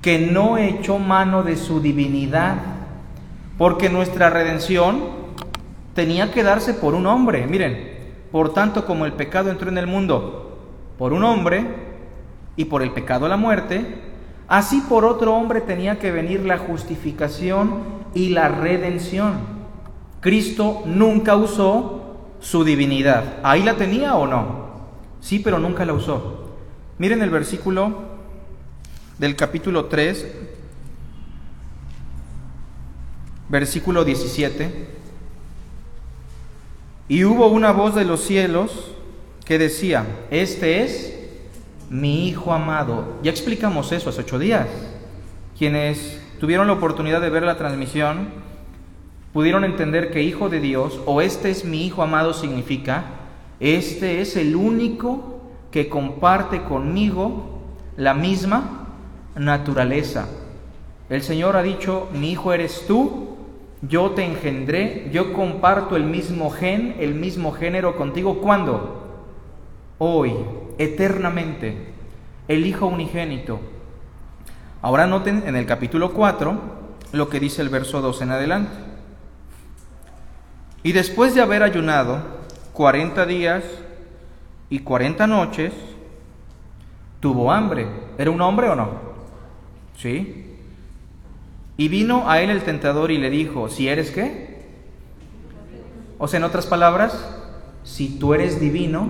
que 0.00 0.18
no 0.18 0.58
echó 0.58 0.98
mano 0.98 1.42
de 1.42 1.56
su 1.56 1.80
divinidad, 1.80 2.56
porque 3.58 3.90
nuestra 3.90 4.30
redención 4.30 5.00
tenía 5.94 6.32
que 6.32 6.42
darse 6.42 6.74
por 6.74 6.94
un 6.94 7.06
hombre. 7.06 7.46
Miren, 7.46 7.99
por 8.32 8.52
tanto 8.52 8.86
como 8.86 9.06
el 9.06 9.12
pecado 9.12 9.50
entró 9.50 9.68
en 9.68 9.78
el 9.78 9.86
mundo 9.86 10.58
por 10.98 11.12
un 11.12 11.24
hombre 11.24 11.66
y 12.56 12.66
por 12.66 12.82
el 12.82 12.92
pecado 12.92 13.28
la 13.28 13.36
muerte, 13.36 14.02
así 14.48 14.82
por 14.88 15.04
otro 15.04 15.34
hombre 15.34 15.60
tenía 15.60 15.98
que 15.98 16.12
venir 16.12 16.44
la 16.44 16.58
justificación 16.58 17.82
y 18.14 18.30
la 18.30 18.48
redención. 18.48 19.60
Cristo 20.20 20.82
nunca 20.84 21.36
usó 21.36 22.16
su 22.40 22.64
divinidad. 22.64 23.38
¿Ahí 23.42 23.62
la 23.62 23.76
tenía 23.76 24.14
o 24.16 24.26
no? 24.26 24.70
Sí, 25.20 25.38
pero 25.38 25.58
nunca 25.58 25.84
la 25.84 25.94
usó. 25.94 26.56
Miren 26.98 27.22
el 27.22 27.30
versículo 27.30 28.10
del 29.18 29.36
capítulo 29.36 29.86
3, 29.86 30.26
versículo 33.48 34.04
17. 34.04 34.99
Y 37.10 37.24
hubo 37.24 37.48
una 37.48 37.72
voz 37.72 37.96
de 37.96 38.04
los 38.04 38.20
cielos 38.20 38.92
que 39.44 39.58
decía, 39.58 40.06
este 40.30 40.84
es 40.84 41.18
mi 41.90 42.28
Hijo 42.28 42.52
amado. 42.52 43.16
Ya 43.24 43.32
explicamos 43.32 43.90
eso 43.90 44.10
hace 44.10 44.20
ocho 44.20 44.38
días. 44.38 44.68
Quienes 45.58 46.22
tuvieron 46.38 46.68
la 46.68 46.74
oportunidad 46.74 47.20
de 47.20 47.28
ver 47.28 47.42
la 47.42 47.56
transmisión, 47.56 48.28
pudieron 49.32 49.64
entender 49.64 50.12
que 50.12 50.22
hijo 50.22 50.48
de 50.48 50.60
Dios 50.60 51.00
o 51.04 51.20
este 51.20 51.50
es 51.50 51.64
mi 51.64 51.84
hijo 51.84 52.04
amado 52.04 52.32
significa, 52.32 53.06
este 53.58 54.20
es 54.20 54.36
el 54.36 54.54
único 54.54 55.40
que 55.72 55.88
comparte 55.88 56.62
conmigo 56.62 57.58
la 57.96 58.14
misma 58.14 58.86
naturaleza. 59.34 60.28
El 61.08 61.22
Señor 61.22 61.56
ha 61.56 61.64
dicho, 61.64 62.08
mi 62.12 62.30
hijo 62.30 62.52
eres 62.52 62.84
tú, 62.86 63.29
yo 63.82 64.10
te 64.10 64.24
engendré, 64.24 65.08
yo 65.12 65.32
comparto 65.32 65.96
el 65.96 66.04
mismo 66.04 66.50
gen, 66.50 66.96
el 66.98 67.14
mismo 67.14 67.52
género 67.52 67.96
contigo. 67.96 68.40
¿Cuándo? 68.40 69.24
Hoy, 69.98 70.34
eternamente, 70.78 71.92
el 72.48 72.66
Hijo 72.66 72.86
unigénito. 72.86 73.60
Ahora 74.82 75.06
noten 75.06 75.44
en 75.46 75.56
el 75.56 75.66
capítulo 75.66 76.12
4 76.12 76.80
lo 77.12 77.28
que 77.28 77.40
dice 77.40 77.62
el 77.62 77.68
verso 77.68 78.00
2 78.00 78.22
en 78.22 78.30
adelante. 78.30 78.72
Y 80.82 80.92
después 80.92 81.34
de 81.34 81.42
haber 81.42 81.62
ayunado 81.62 82.22
cuarenta 82.72 83.26
días 83.26 83.64
y 84.70 84.78
cuarenta 84.80 85.26
noches, 85.26 85.72
tuvo 87.20 87.52
hambre. 87.52 87.86
¿Era 88.16 88.30
un 88.30 88.40
hombre 88.40 88.68
o 88.68 88.74
no? 88.74 88.88
Sí. 89.96 90.49
Y 91.80 91.88
vino 91.88 92.28
a 92.28 92.42
él 92.42 92.50
el 92.50 92.62
tentador 92.62 93.10
y 93.10 93.16
le 93.16 93.30
dijo, 93.30 93.70
si 93.70 93.88
eres 93.88 94.10
qué? 94.10 94.60
O 96.18 96.28
sea, 96.28 96.36
en 96.36 96.44
otras 96.44 96.66
palabras, 96.66 97.26
si 97.84 98.18
tú 98.18 98.34
eres 98.34 98.60
divino, 98.60 99.08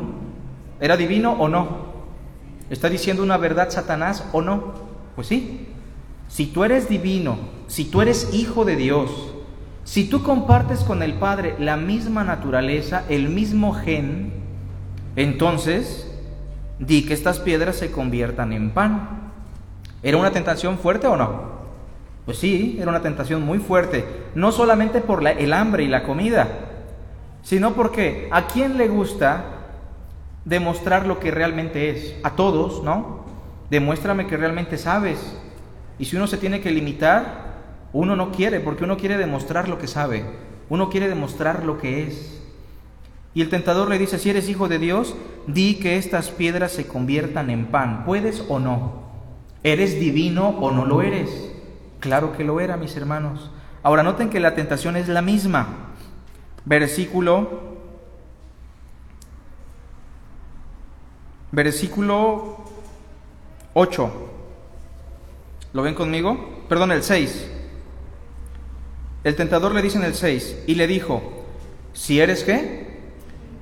¿era 0.78 0.96
divino 0.96 1.32
o 1.32 1.48
no? 1.48 1.86
¿Está 2.70 2.88
diciendo 2.88 3.24
una 3.24 3.38
verdad 3.38 3.70
Satanás 3.70 4.24
o 4.30 4.40
no? 4.40 4.74
Pues 5.16 5.26
sí. 5.26 5.66
Si 6.28 6.46
tú 6.46 6.62
eres 6.62 6.88
divino, 6.88 7.38
si 7.66 7.86
tú 7.86 8.02
eres 8.02 8.32
hijo 8.32 8.64
de 8.64 8.76
Dios, 8.76 9.32
si 9.82 10.04
tú 10.08 10.22
compartes 10.22 10.84
con 10.84 11.02
el 11.02 11.14
Padre 11.14 11.56
la 11.58 11.76
misma 11.76 12.22
naturaleza, 12.22 13.02
el 13.08 13.30
mismo 13.30 13.74
gen, 13.74 14.32
entonces 15.16 16.08
di 16.78 17.04
que 17.04 17.14
estas 17.14 17.40
piedras 17.40 17.74
se 17.74 17.90
conviertan 17.90 18.52
en 18.52 18.70
pan. 18.70 19.32
¿Era 20.04 20.18
una 20.18 20.30
tentación 20.30 20.78
fuerte 20.78 21.08
o 21.08 21.16
no? 21.16 21.59
Pues 22.30 22.38
sí, 22.38 22.76
era 22.80 22.90
una 22.90 23.02
tentación 23.02 23.42
muy 23.42 23.58
fuerte, 23.58 24.04
no 24.36 24.52
solamente 24.52 25.00
por 25.00 25.26
el 25.26 25.52
hambre 25.52 25.82
y 25.82 25.88
la 25.88 26.04
comida, 26.04 26.46
sino 27.42 27.72
porque 27.72 28.28
a 28.30 28.46
quién 28.46 28.78
le 28.78 28.86
gusta 28.86 29.46
demostrar 30.44 31.08
lo 31.08 31.18
que 31.18 31.32
realmente 31.32 31.90
es. 31.90 32.14
A 32.22 32.36
todos, 32.36 32.84
¿no? 32.84 33.24
Demuéstrame 33.68 34.28
que 34.28 34.36
realmente 34.36 34.78
sabes. 34.78 35.40
Y 35.98 36.04
si 36.04 36.14
uno 36.14 36.28
se 36.28 36.36
tiene 36.36 36.60
que 36.60 36.70
limitar, 36.70 37.88
uno 37.92 38.14
no 38.14 38.30
quiere, 38.30 38.60
porque 38.60 38.84
uno 38.84 38.96
quiere 38.96 39.16
demostrar 39.16 39.68
lo 39.68 39.78
que 39.78 39.88
sabe. 39.88 40.24
Uno 40.68 40.88
quiere 40.88 41.08
demostrar 41.08 41.64
lo 41.64 41.78
que 41.78 42.04
es. 42.04 42.40
Y 43.34 43.42
el 43.42 43.48
tentador 43.48 43.88
le 43.88 43.98
dice, 43.98 44.20
si 44.20 44.30
eres 44.30 44.48
hijo 44.48 44.68
de 44.68 44.78
Dios, 44.78 45.16
di 45.48 45.80
que 45.80 45.96
estas 45.96 46.30
piedras 46.30 46.70
se 46.70 46.86
conviertan 46.86 47.50
en 47.50 47.66
pan. 47.66 48.04
¿Puedes 48.04 48.44
o 48.48 48.60
no? 48.60 49.02
¿Eres 49.64 49.98
divino 49.98 50.50
o 50.60 50.70
no 50.70 50.84
lo 50.84 51.02
eres? 51.02 51.49
Claro 52.00 52.36
que 52.36 52.44
lo 52.44 52.60
era, 52.60 52.76
mis 52.76 52.96
hermanos. 52.96 53.50
Ahora 53.82 54.02
noten 54.02 54.30
que 54.30 54.40
la 54.40 54.54
tentación 54.54 54.96
es 54.96 55.08
la 55.08 55.22
misma. 55.22 55.66
Versículo 56.64 57.70
Versículo 61.52 62.58
8. 63.74 64.12
¿Lo 65.72 65.82
ven 65.82 65.94
conmigo? 65.94 66.64
Perdón, 66.68 66.92
el 66.92 67.02
6. 67.02 67.48
El 69.24 69.36
tentador 69.36 69.74
le 69.74 69.82
dice 69.82 69.98
en 69.98 70.04
el 70.04 70.14
6, 70.14 70.64
y 70.66 70.76
le 70.76 70.86
dijo, 70.86 71.22
si 71.92 72.20
eres 72.20 72.44
qué? 72.44 73.00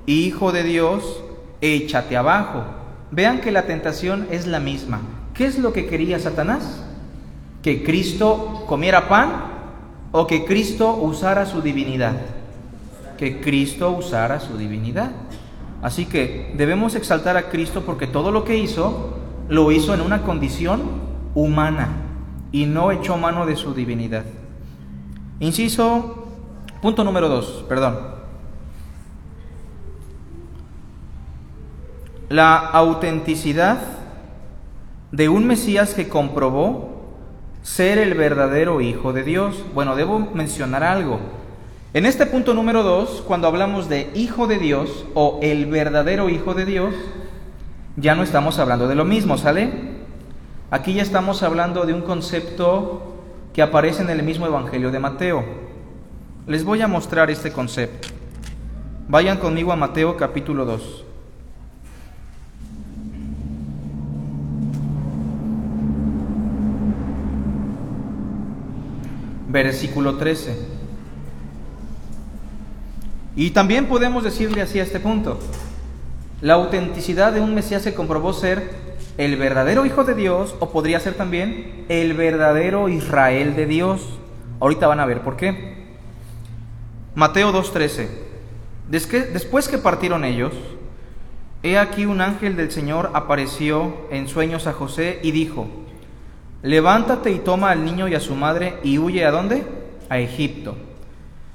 Hijo 0.05 0.51
de 0.51 0.63
Dios, 0.63 1.23
échate 1.61 2.15
abajo. 2.15 2.63
Vean 3.11 3.41
que 3.41 3.51
la 3.51 3.63
tentación 3.63 4.27
es 4.31 4.45
la 4.45 4.59
misma. 4.59 5.01
¿Qué 5.33 5.45
es 5.45 5.57
lo 5.57 5.73
que 5.73 5.87
quería 5.87 6.19
Satanás? 6.19 6.83
¿Que 7.61 7.83
Cristo 7.83 8.63
comiera 8.67 9.07
pan 9.07 9.31
o 10.11 10.25
que 10.25 10.45
Cristo 10.45 10.95
usara 10.95 11.45
su 11.45 11.61
divinidad? 11.61 12.15
Que 13.17 13.41
Cristo 13.41 13.91
usara 13.91 14.39
su 14.39 14.57
divinidad. 14.57 15.11
Así 15.81 16.05
que 16.05 16.53
debemos 16.57 16.95
exaltar 16.95 17.37
a 17.37 17.49
Cristo 17.49 17.83
porque 17.85 18.07
todo 18.07 18.31
lo 18.31 18.43
que 18.43 18.57
hizo 18.57 19.17
lo 19.49 19.71
hizo 19.71 19.93
en 19.93 20.01
una 20.01 20.21
condición 20.21 20.81
humana 21.35 21.89
y 22.51 22.65
no 22.65 22.91
echó 22.91 23.17
mano 23.17 23.45
de 23.45 23.55
su 23.55 23.73
divinidad. 23.73 24.25
Inciso, 25.39 26.27
punto 26.81 27.03
número 27.03 27.29
dos, 27.29 27.65
perdón. 27.67 27.97
La 32.29 32.57
autenticidad 32.57 33.79
de 35.11 35.29
un 35.29 35.47
Mesías 35.47 35.93
que 35.93 36.09
comprobó 36.09 36.98
ser 37.69 37.99
el 37.99 38.15
verdadero 38.15 38.81
Hijo 38.81 39.13
de 39.13 39.23
Dios. 39.23 39.63
Bueno, 39.75 39.95
debo 39.95 40.19
mencionar 40.33 40.83
algo. 40.83 41.19
En 41.93 42.07
este 42.07 42.25
punto 42.25 42.55
número 42.55 42.81
2, 42.81 43.23
cuando 43.27 43.47
hablamos 43.47 43.87
de 43.87 44.09
Hijo 44.15 44.47
de 44.47 44.57
Dios 44.57 45.05
o 45.13 45.39
el 45.43 45.67
verdadero 45.67 46.29
Hijo 46.29 46.55
de 46.55 46.65
Dios, 46.65 46.95
ya 47.95 48.15
no 48.15 48.23
estamos 48.23 48.57
hablando 48.57 48.87
de 48.87 48.95
lo 48.95 49.05
mismo, 49.05 49.37
¿sale? 49.37 49.71
Aquí 50.71 50.95
ya 50.95 51.03
estamos 51.03 51.43
hablando 51.43 51.85
de 51.85 51.93
un 51.93 52.01
concepto 52.01 53.13
que 53.53 53.61
aparece 53.61 54.01
en 54.01 54.09
el 54.09 54.23
mismo 54.23 54.47
Evangelio 54.47 54.89
de 54.89 54.99
Mateo. 54.99 55.45
Les 56.47 56.63
voy 56.63 56.81
a 56.81 56.87
mostrar 56.87 57.29
este 57.29 57.51
concepto. 57.51 58.07
Vayan 59.07 59.37
conmigo 59.37 59.71
a 59.71 59.75
Mateo 59.75 60.17
capítulo 60.17 60.65
2. 60.65 61.05
Versículo 69.49 70.15
13. 70.15 70.55
Y 73.35 73.51
también 73.51 73.87
podemos 73.87 74.23
decirle 74.23 74.61
así 74.61 74.79
a 74.79 74.83
este 74.83 74.99
punto. 74.99 75.39
La 76.41 76.53
autenticidad 76.53 77.33
de 77.33 77.41
un 77.41 77.55
Mesías 77.55 77.81
se 77.81 77.93
comprobó 77.93 78.31
ser 78.31 78.71
el 79.17 79.35
verdadero 79.35 79.85
Hijo 79.85 80.03
de 80.03 80.13
Dios 80.15 80.55
o 80.59 80.69
podría 80.69 80.99
ser 80.99 81.15
también 81.15 81.85
el 81.89 82.13
verdadero 82.13 82.89
Israel 82.89 83.55
de 83.55 83.65
Dios. 83.65 84.19
Ahorita 84.59 84.87
van 84.87 84.99
a 84.99 85.05
ver 85.05 85.21
por 85.21 85.35
qué. 85.35 85.87
Mateo 87.15 87.51
2.13. 87.51 88.07
Después 88.89 89.67
que 89.67 89.77
partieron 89.77 90.23
ellos, 90.25 90.53
he 91.63 91.77
aquí 91.77 92.05
un 92.05 92.21
ángel 92.21 92.55
del 92.55 92.71
Señor 92.71 93.11
apareció 93.13 93.93
en 94.11 94.27
sueños 94.27 94.67
a 94.67 94.73
José 94.73 95.19
y 95.23 95.31
dijo, 95.31 95.67
levántate 96.61 97.31
y 97.31 97.39
toma 97.39 97.71
al 97.71 97.85
niño 97.85 98.07
y 98.07 98.15
a 98.15 98.19
su 98.19 98.35
madre 98.35 98.79
y 98.83 98.97
huye 98.97 99.25
a 99.25 99.31
dónde? 99.31 99.63
A 100.09 100.19
Egipto 100.19 100.75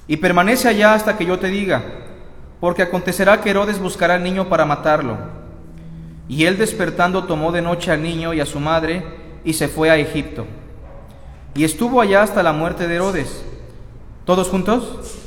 y 0.06 0.16
permanece 0.18 0.68
allá 0.68 0.94
hasta 0.94 1.16
que 1.16 1.26
yo 1.26 1.38
te 1.38 1.48
diga, 1.48 1.82
porque 2.60 2.82
acontecerá 2.82 3.40
que 3.40 3.50
Herodes 3.50 3.78
buscará 3.78 4.14
al 4.14 4.22
niño 4.22 4.48
para 4.48 4.64
matarlo. 4.64 5.16
Y 6.28 6.44
él 6.44 6.58
despertando 6.58 7.24
tomó 7.24 7.52
de 7.52 7.62
noche 7.62 7.90
al 7.90 8.02
niño 8.02 8.32
y 8.34 8.40
a 8.40 8.46
su 8.46 8.60
madre 8.60 9.02
y 9.44 9.54
se 9.54 9.68
fue 9.68 9.90
a 9.90 9.96
Egipto. 9.96 10.46
Y 11.54 11.64
estuvo 11.64 12.00
allá 12.00 12.22
hasta 12.22 12.42
la 12.42 12.52
muerte 12.52 12.88
de 12.88 12.96
Herodes. 12.96 13.44
¿Todos 14.24 14.48
juntos? 14.48 15.20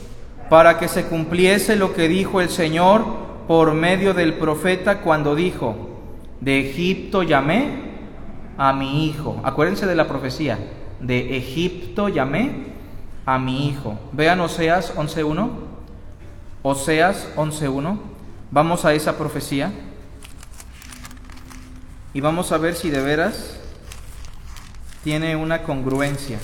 Para 0.49 0.79
que 0.79 0.87
se 0.87 1.05
cumpliese 1.05 1.75
lo 1.75 1.93
que 1.93 2.07
dijo 2.07 2.41
el 2.41 2.49
Señor 2.49 3.03
por 3.47 3.73
medio 3.73 4.13
del 4.13 4.33
profeta 4.33 4.99
cuando 5.01 5.35
dijo, 5.35 5.75
de 6.41 6.69
Egipto 6.69 7.23
llamé 7.23 7.86
a 8.57 8.73
mi 8.73 9.05
hijo. 9.05 9.39
Acuérdense 9.43 9.85
de 9.85 9.95
la 9.95 10.07
profecía, 10.07 10.57
de 10.99 11.37
Egipto 11.37 12.09
llamé 12.09 12.73
a 13.25 13.37
mi 13.37 13.67
hijo. 13.67 13.99
Vean 14.13 14.39
Oseas 14.39 14.95
11.1. 14.95 15.49
Oseas 16.63 17.27
11.1. 17.35 17.99
Vamos 18.49 18.85
a 18.85 18.93
esa 18.93 19.17
profecía 19.17 19.71
y 22.13 22.21
vamos 22.21 22.51
a 22.51 22.57
ver 22.57 22.75
si 22.75 22.89
de 22.89 23.01
veras 23.01 23.59
tiene 25.03 25.35
una 25.35 25.63
congruencia. 25.63 26.39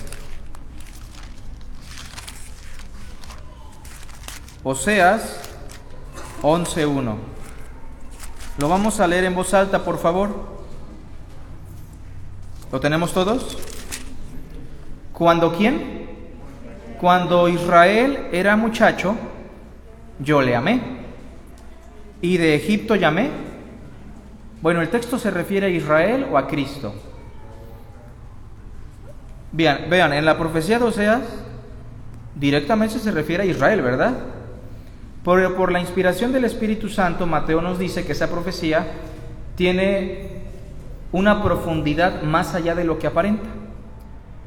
Oseas 4.64 5.40
11.1. 6.42 7.16
Lo 8.58 8.70
vamos 8.70 9.00
a 9.00 9.08
leer 9.08 9.24
en 9.24 9.36
voz 9.36 9.54
alta, 9.54 9.84
por 9.84 9.98
favor. 9.98 10.53
¿Lo 12.74 12.80
tenemos 12.80 13.14
todos? 13.14 13.56
¿Cuándo 15.14 15.54
quién? 15.56 16.08
Cuando 17.00 17.48
Israel 17.48 18.30
era 18.32 18.56
muchacho, 18.56 19.16
yo 20.18 20.42
le 20.42 20.56
amé. 20.56 20.82
Y 22.20 22.38
de 22.38 22.56
Egipto 22.56 22.96
llamé. 22.96 23.30
Bueno, 24.64 24.82
el 24.82 24.90
texto 24.90 25.20
se 25.20 25.30
refiere 25.30 25.68
a 25.68 25.70
Israel 25.70 26.26
o 26.32 26.36
a 26.36 26.48
Cristo. 26.48 26.96
Bien, 29.52 29.86
vean, 29.88 30.12
en 30.12 30.26
la 30.26 30.40
profecía 30.40 30.80
de 30.80 30.86
Oseas 30.86 31.22
directamente 32.34 32.98
se 32.98 33.12
refiere 33.12 33.44
a 33.44 33.46
Israel, 33.46 33.84
¿verdad? 33.84 34.16
Pero 35.24 35.56
por 35.56 35.72
la 35.72 35.80
inspiración 35.80 36.34
del 36.34 36.46
Espíritu 36.46 36.90
Santo, 36.90 37.28
Mateo 37.28 37.62
nos 37.62 37.78
dice 37.78 38.04
que 38.04 38.14
esa 38.14 38.32
profecía 38.32 38.88
tiene 39.56 40.43
una 41.14 41.42
profundidad 41.42 42.24
más 42.24 42.56
allá 42.56 42.76
de 42.76 42.84
lo 42.84 43.00
que 43.00 43.08
aparenta. 43.08 43.48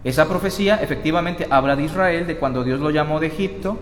Esa 0.04 0.28
profecía 0.28 0.76
efectivamente 0.76 1.46
habla 1.48 1.74
de 1.76 1.84
Israel, 1.84 2.26
de 2.26 2.36
cuando 2.36 2.64
Dios 2.64 2.80
lo 2.80 2.90
llamó 2.90 3.18
de 3.18 3.28
Egipto, 3.28 3.78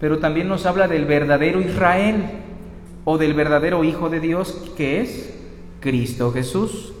pero 0.00 0.18
también 0.18 0.48
nos 0.48 0.64
habla 0.64 0.88
del 0.88 1.04
verdadero 1.04 1.60
Israel 1.60 2.24
o 3.04 3.18
del 3.18 3.34
verdadero 3.34 3.84
Hijo 3.84 4.08
de 4.08 4.20
Dios 4.20 4.70
que 4.76 5.00
es 5.00 5.34
Cristo 5.80 6.32
Jesús. 6.32 6.92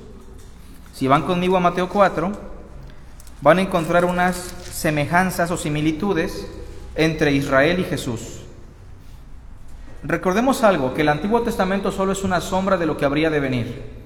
Si 0.92 1.08
van 1.08 1.22
conmigo 1.22 1.56
a 1.56 1.60
Mateo 1.60 1.88
4, 1.88 2.32
van 3.40 3.58
a 3.58 3.62
encontrar 3.62 4.04
unas 4.04 4.36
semejanzas 4.36 5.50
o 5.50 5.56
similitudes 5.56 6.48
entre 6.96 7.32
Israel 7.32 7.80
y 7.80 7.84
Jesús. 7.84 8.42
Recordemos 10.02 10.62
algo, 10.62 10.92
que 10.92 11.02
el 11.02 11.08
Antiguo 11.08 11.42
Testamento 11.42 11.90
solo 11.90 12.12
es 12.12 12.24
una 12.24 12.40
sombra 12.40 12.76
de 12.76 12.86
lo 12.86 12.96
que 12.96 13.04
habría 13.04 13.30
de 13.30 13.40
venir. 13.40 14.03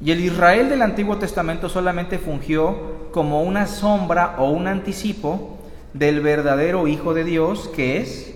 Y 0.00 0.12
el 0.12 0.20
Israel 0.20 0.68
del 0.68 0.82
Antiguo 0.82 1.18
Testamento 1.18 1.68
solamente 1.68 2.18
fungió 2.18 3.08
como 3.10 3.42
una 3.42 3.66
sombra 3.66 4.36
o 4.38 4.50
un 4.50 4.68
anticipo 4.68 5.58
del 5.92 6.20
verdadero 6.20 6.86
Hijo 6.86 7.14
de 7.14 7.24
Dios 7.24 7.68
que 7.74 7.98
es 7.98 8.34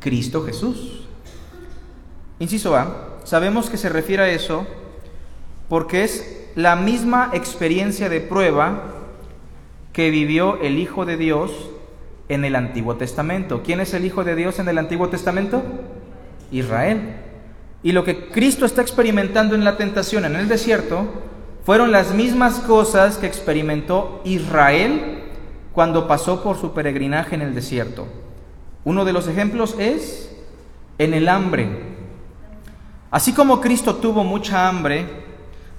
Cristo 0.00 0.42
Jesús. 0.42 1.06
Inciso 2.38 2.76
A, 2.76 3.18
sabemos 3.24 3.68
que 3.68 3.76
se 3.76 3.88
refiere 3.88 4.22
a 4.22 4.28
eso 4.30 4.66
porque 5.68 6.04
es 6.04 6.48
la 6.54 6.76
misma 6.76 7.30
experiencia 7.34 8.08
de 8.08 8.20
prueba 8.20 8.82
que 9.92 10.10
vivió 10.10 10.60
el 10.60 10.78
Hijo 10.78 11.04
de 11.04 11.16
Dios 11.16 11.70
en 12.28 12.44
el 12.44 12.56
Antiguo 12.56 12.96
Testamento. 12.96 13.62
¿Quién 13.62 13.80
es 13.80 13.92
el 13.92 14.04
Hijo 14.04 14.24
de 14.24 14.34
Dios 14.34 14.58
en 14.58 14.68
el 14.68 14.78
Antiguo 14.78 15.08
Testamento? 15.08 15.62
Israel. 16.50 17.16
Y 17.82 17.92
lo 17.92 18.04
que 18.04 18.28
Cristo 18.28 18.64
está 18.64 18.80
experimentando 18.82 19.54
en 19.54 19.64
la 19.64 19.76
tentación 19.76 20.24
en 20.24 20.36
el 20.36 20.48
desierto 20.48 21.06
fueron 21.64 21.92
las 21.92 22.12
mismas 22.12 22.60
cosas 22.60 23.18
que 23.18 23.26
experimentó 23.26 24.20
Israel 24.24 25.24
cuando 25.72 26.06
pasó 26.06 26.42
por 26.42 26.58
su 26.58 26.72
peregrinaje 26.72 27.34
en 27.34 27.42
el 27.42 27.54
desierto. 27.54 28.06
Uno 28.84 29.04
de 29.04 29.12
los 29.12 29.26
ejemplos 29.28 29.76
es 29.78 30.30
en 30.98 31.14
el 31.14 31.28
hambre. 31.28 31.92
Así 33.10 33.32
como 33.32 33.60
Cristo 33.60 33.96
tuvo 33.96 34.24
mucha 34.24 34.68
hambre 34.68 35.06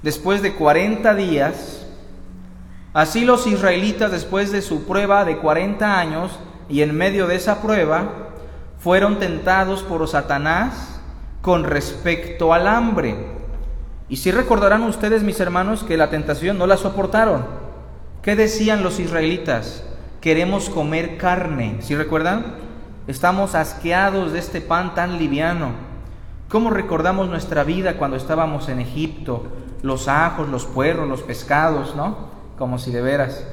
después 0.01 0.41
de 0.41 0.53
40 0.53 1.15
días, 1.15 1.85
así 2.93 3.25
los 3.25 3.47
israelitas 3.47 4.11
después 4.11 4.51
de 4.51 4.61
su 4.61 4.85
prueba 4.85 5.25
de 5.25 5.37
40 5.37 5.99
años 5.99 6.37
y 6.69 6.81
en 6.81 6.95
medio 6.95 7.27
de 7.27 7.35
esa 7.35 7.61
prueba 7.61 8.29
fueron 8.79 9.19
tentados 9.19 9.83
por 9.83 10.07
Satanás 10.07 11.01
con 11.43 11.65
respecto 11.65 12.53
al 12.53 12.67
hambre. 12.67 13.17
Y 14.07 14.15
si 14.15 14.31
recordarán 14.31 14.83
ustedes, 14.83 15.23
mis 15.23 15.41
hermanos, 15.41 15.83
que 15.83 15.97
la 15.97 16.09
tentación 16.09 16.57
no 16.57 16.67
la 16.67 16.77
soportaron. 16.77 17.45
¿Qué 18.21 18.37
decían 18.37 18.81
los 18.81 19.01
israelitas? 19.01 19.83
Queremos 20.21 20.69
comer 20.69 21.17
carne. 21.17 21.79
¿Sí 21.81 21.95
recuerdan? 21.95 22.45
Estamos 23.07 23.55
asqueados 23.55 24.31
de 24.31 24.39
este 24.39 24.61
pan 24.61 24.95
tan 24.95 25.17
liviano. 25.17 25.71
¿Cómo 26.47 26.69
recordamos 26.69 27.27
nuestra 27.27 27.65
vida 27.65 27.97
cuando 27.97 28.15
estábamos 28.15 28.69
en 28.69 28.79
Egipto? 28.79 29.45
Los 29.81 30.07
ajos, 30.07 30.47
los 30.47 30.65
puerros, 30.65 31.09
los 31.09 31.23
pescados, 31.23 31.93
¿no? 31.93 32.29
Como 32.57 32.79
si 32.79 32.89
de 32.91 33.01
veras. 33.01 33.45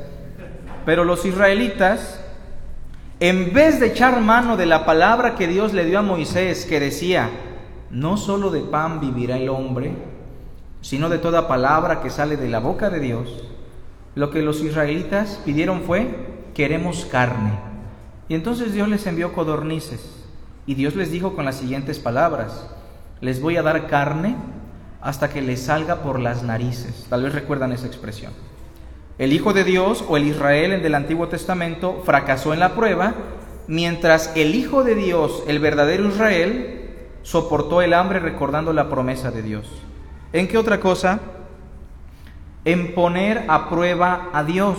Pero 0.87 1.03
los 1.03 1.27
israelitas, 1.27 2.21
en 3.19 3.53
vez 3.53 3.81
de 3.81 3.89
echar 3.89 4.21
mano 4.21 4.57
de 4.57 4.67
la 4.67 4.85
palabra 4.85 5.35
que 5.35 5.49
Dios 5.49 5.73
le 5.73 5.87
dio 5.87 5.99
a 5.99 6.03
Moisés, 6.03 6.67
que 6.67 6.79
decía, 6.79 7.31
no 7.91 8.17
solo 8.17 8.51
de 8.51 8.61
pan 8.61 9.01
vivirá 9.01 9.37
el 9.37 9.49
hombre, 9.49 9.93
sino 10.81 11.09
de 11.09 11.19
toda 11.19 11.49
palabra 11.49 12.01
que 12.01 12.11
sale 12.11 12.37
de 12.37 12.49
la 12.49 12.61
boca 12.61 12.91
de 12.91 13.01
Dios, 13.01 13.45
lo 14.15 14.31
que 14.31 14.43
los 14.43 14.63
israelitas 14.63 15.41
pidieron 15.45 15.83
fue, 15.83 16.51
queremos 16.55 17.05
carne. 17.05 17.59
Y 18.29 18.35
entonces 18.35 18.73
Dios 18.73 18.89
les 18.89 19.07
envió 19.07 19.33
codornices. 19.33 20.17
Y 20.67 20.75
Dios 20.75 20.95
les 20.95 21.11
dijo 21.11 21.35
con 21.35 21.45
las 21.45 21.57
siguientes 21.57 21.99
palabras, 21.99 22.69
les 23.21 23.41
voy 23.41 23.57
a 23.57 23.63
dar 23.63 23.89
carne 23.89 24.37
hasta 25.01 25.31
que 25.31 25.43
les 25.43 25.63
salga 25.63 26.03
por 26.03 26.21
las 26.21 26.43
narices. 26.43 27.07
Tal 27.09 27.25
vez 27.25 27.35
recuerdan 27.35 27.73
esa 27.73 27.87
expresión. 27.87 28.33
El 29.19 29.33
Hijo 29.33 29.53
de 29.53 29.65
Dios 29.65 30.05
o 30.09 30.17
el 30.17 30.25
Israel 30.25 30.73
en 30.73 30.85
el 30.85 30.95
Antiguo 30.95 31.29
Testamento 31.29 32.03
fracasó 32.05 32.55
en 32.55 32.61
la 32.61 32.75
prueba, 32.75 33.15
mientras 33.67 34.33
el 34.37 34.55
Hijo 34.55 34.85
de 34.85 34.95
Dios, 34.95 35.43
el 35.47 35.59
verdadero 35.59 36.09
Israel, 36.09 36.80
soportó 37.23 37.83
el 37.83 37.95
hambre 37.95 38.21
recordando 38.21 38.73
la 38.73 38.89
promesa 38.89 39.31
de 39.31 39.43
Dios. 39.43 39.67
¿En 40.33 40.49
qué 40.49 40.59
otra 40.59 40.81
cosa? 40.81 41.21
En 42.65 42.95
poner 42.95 43.45
a 43.49 43.69
prueba 43.69 44.31
a 44.33 44.45
Dios. 44.45 44.79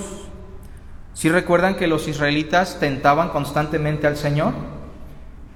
Si 1.13 1.29
recuerdan 1.29 1.75
que 1.75 1.87
los 1.87 2.07
israelitas 2.07 2.79
tentaban 2.79 3.29
constantemente 3.29 4.07
al 4.07 4.17
Señor 4.17 4.53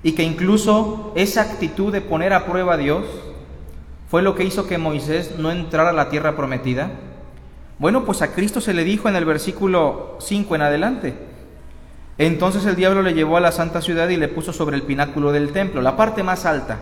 y 0.04 0.14
que 0.14 0.24
incluso 0.24 1.14
esa 1.16 1.42
actitud 1.42 1.92
de 1.92 2.02
poner 2.02 2.34
a 2.34 2.46
prueba 2.46 2.74
a 2.74 2.78
Dios 2.78 3.06
fue 4.10 4.22
lo 4.22 4.36
que 4.36 4.44
hizo 4.44 4.68
que 4.68 4.78
Moisés 4.78 5.36
no 5.38 5.52
entrara 5.52 5.90
a 5.90 5.94
la 5.94 6.10
tierra 6.10 6.36
prometida. 6.36 6.92
Bueno, 7.80 8.06
pues 8.06 8.22
a 8.22 8.32
Cristo 8.32 8.62
se 8.62 8.74
le 8.74 8.84
dijo 8.84 9.10
en 9.10 9.16
el 9.16 9.26
versículo 9.26 10.18
5 10.20 10.56
en 10.56 10.62
adelante. 10.62 11.35
Entonces 12.18 12.66
el 12.66 12.76
diablo 12.76 13.02
le 13.02 13.14
llevó 13.14 13.38
a 13.38 13.42
la 13.42 13.52
santa 13.52 13.82
ciudad 13.82 14.10
y 14.10 14.18
le 14.18 14.28
puso 14.28 14.54
sobre 14.54 14.78
el 14.78 14.84
pináculo 14.84 15.32
del 15.32 15.52
templo, 15.52 15.82
la 15.82 15.98
parte 15.98 16.24
más 16.24 16.46
alta. 16.46 16.80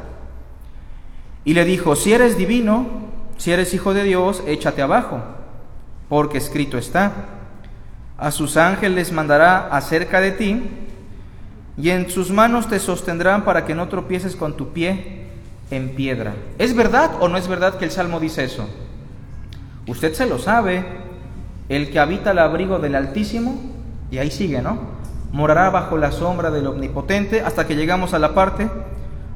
Y 1.44 1.54
le 1.54 1.66
dijo, 1.66 1.96
si 1.96 2.14
eres 2.14 2.38
divino, 2.38 2.88
si 3.38 3.52
eres 3.52 3.74
hijo 3.74 3.94
de 3.94 4.04
Dios, 4.04 4.44
échate 4.46 4.82
abajo, 4.82 5.22
porque 6.08 6.38
escrito 6.38 6.78
está 6.78 7.12
a 8.18 8.32
sus 8.32 8.58
ángeles 8.58 9.12
mandará 9.12 9.68
acerca 9.68 10.22
de 10.22 10.32
ti, 10.32 10.62
y 11.76 11.90
en 11.90 12.10
sus 12.10 12.32
manos 12.32 12.70
te 12.70 12.80
sostendrán 12.80 13.44
para 13.44 13.66
que 13.66 13.76
no 13.76 13.90
tropieces 13.90 14.36
con 14.36 14.56
tu 14.56 14.72
pie 14.72 15.26
en 15.72 15.90
piedra. 15.96 16.34
¿Es 16.60 16.76
verdad 16.76 17.12
o 17.20 17.28
no 17.28 17.38
es 17.38 17.48
verdad 17.48 17.78
que 17.78 17.86
el 17.86 17.92
Salmo 17.92 18.20
dice 18.20 18.44
eso? 18.44 18.70
Usted 19.88 20.14
se 20.14 20.28
lo 20.28 20.38
sabe, 20.40 20.86
el 21.68 21.90
que 21.90 22.00
habita 22.00 22.32
el 22.32 22.40
abrigo 22.40 22.80
del 22.80 22.96
Altísimo, 22.96 23.60
y 24.12 24.20
ahí 24.20 24.30
sigue, 24.30 24.62
¿no? 24.62 25.03
Morará 25.34 25.72
bajo 25.72 25.98
la 25.98 26.12
sombra 26.12 26.52
del 26.52 26.68
Omnipotente 26.68 27.42
hasta 27.42 27.66
que 27.66 27.76
llegamos 27.76 28.14
a 28.14 28.20
la 28.20 28.36
parte, 28.36 28.70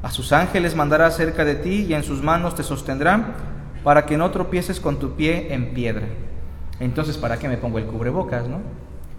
a 0.00 0.12
sus 0.12 0.32
ángeles 0.32 0.76
mandará 0.76 1.10
cerca 1.10 1.44
de 1.44 1.56
ti 1.56 1.86
y 1.88 1.94
en 1.94 2.04
sus 2.04 2.22
manos 2.22 2.54
te 2.54 2.62
sostendrán 2.62 3.34
para 3.82 4.06
que 4.06 4.16
no 4.16 4.30
tropieces 4.30 4.78
con 4.78 5.00
tu 5.00 5.16
pie 5.16 5.52
en 5.52 5.74
piedra. 5.74 6.06
Entonces, 6.78 7.18
¿para 7.18 7.40
qué 7.40 7.48
me 7.48 7.56
pongo 7.56 7.78
el 7.78 7.86
cubrebocas, 7.86 8.46
no? 8.46 8.60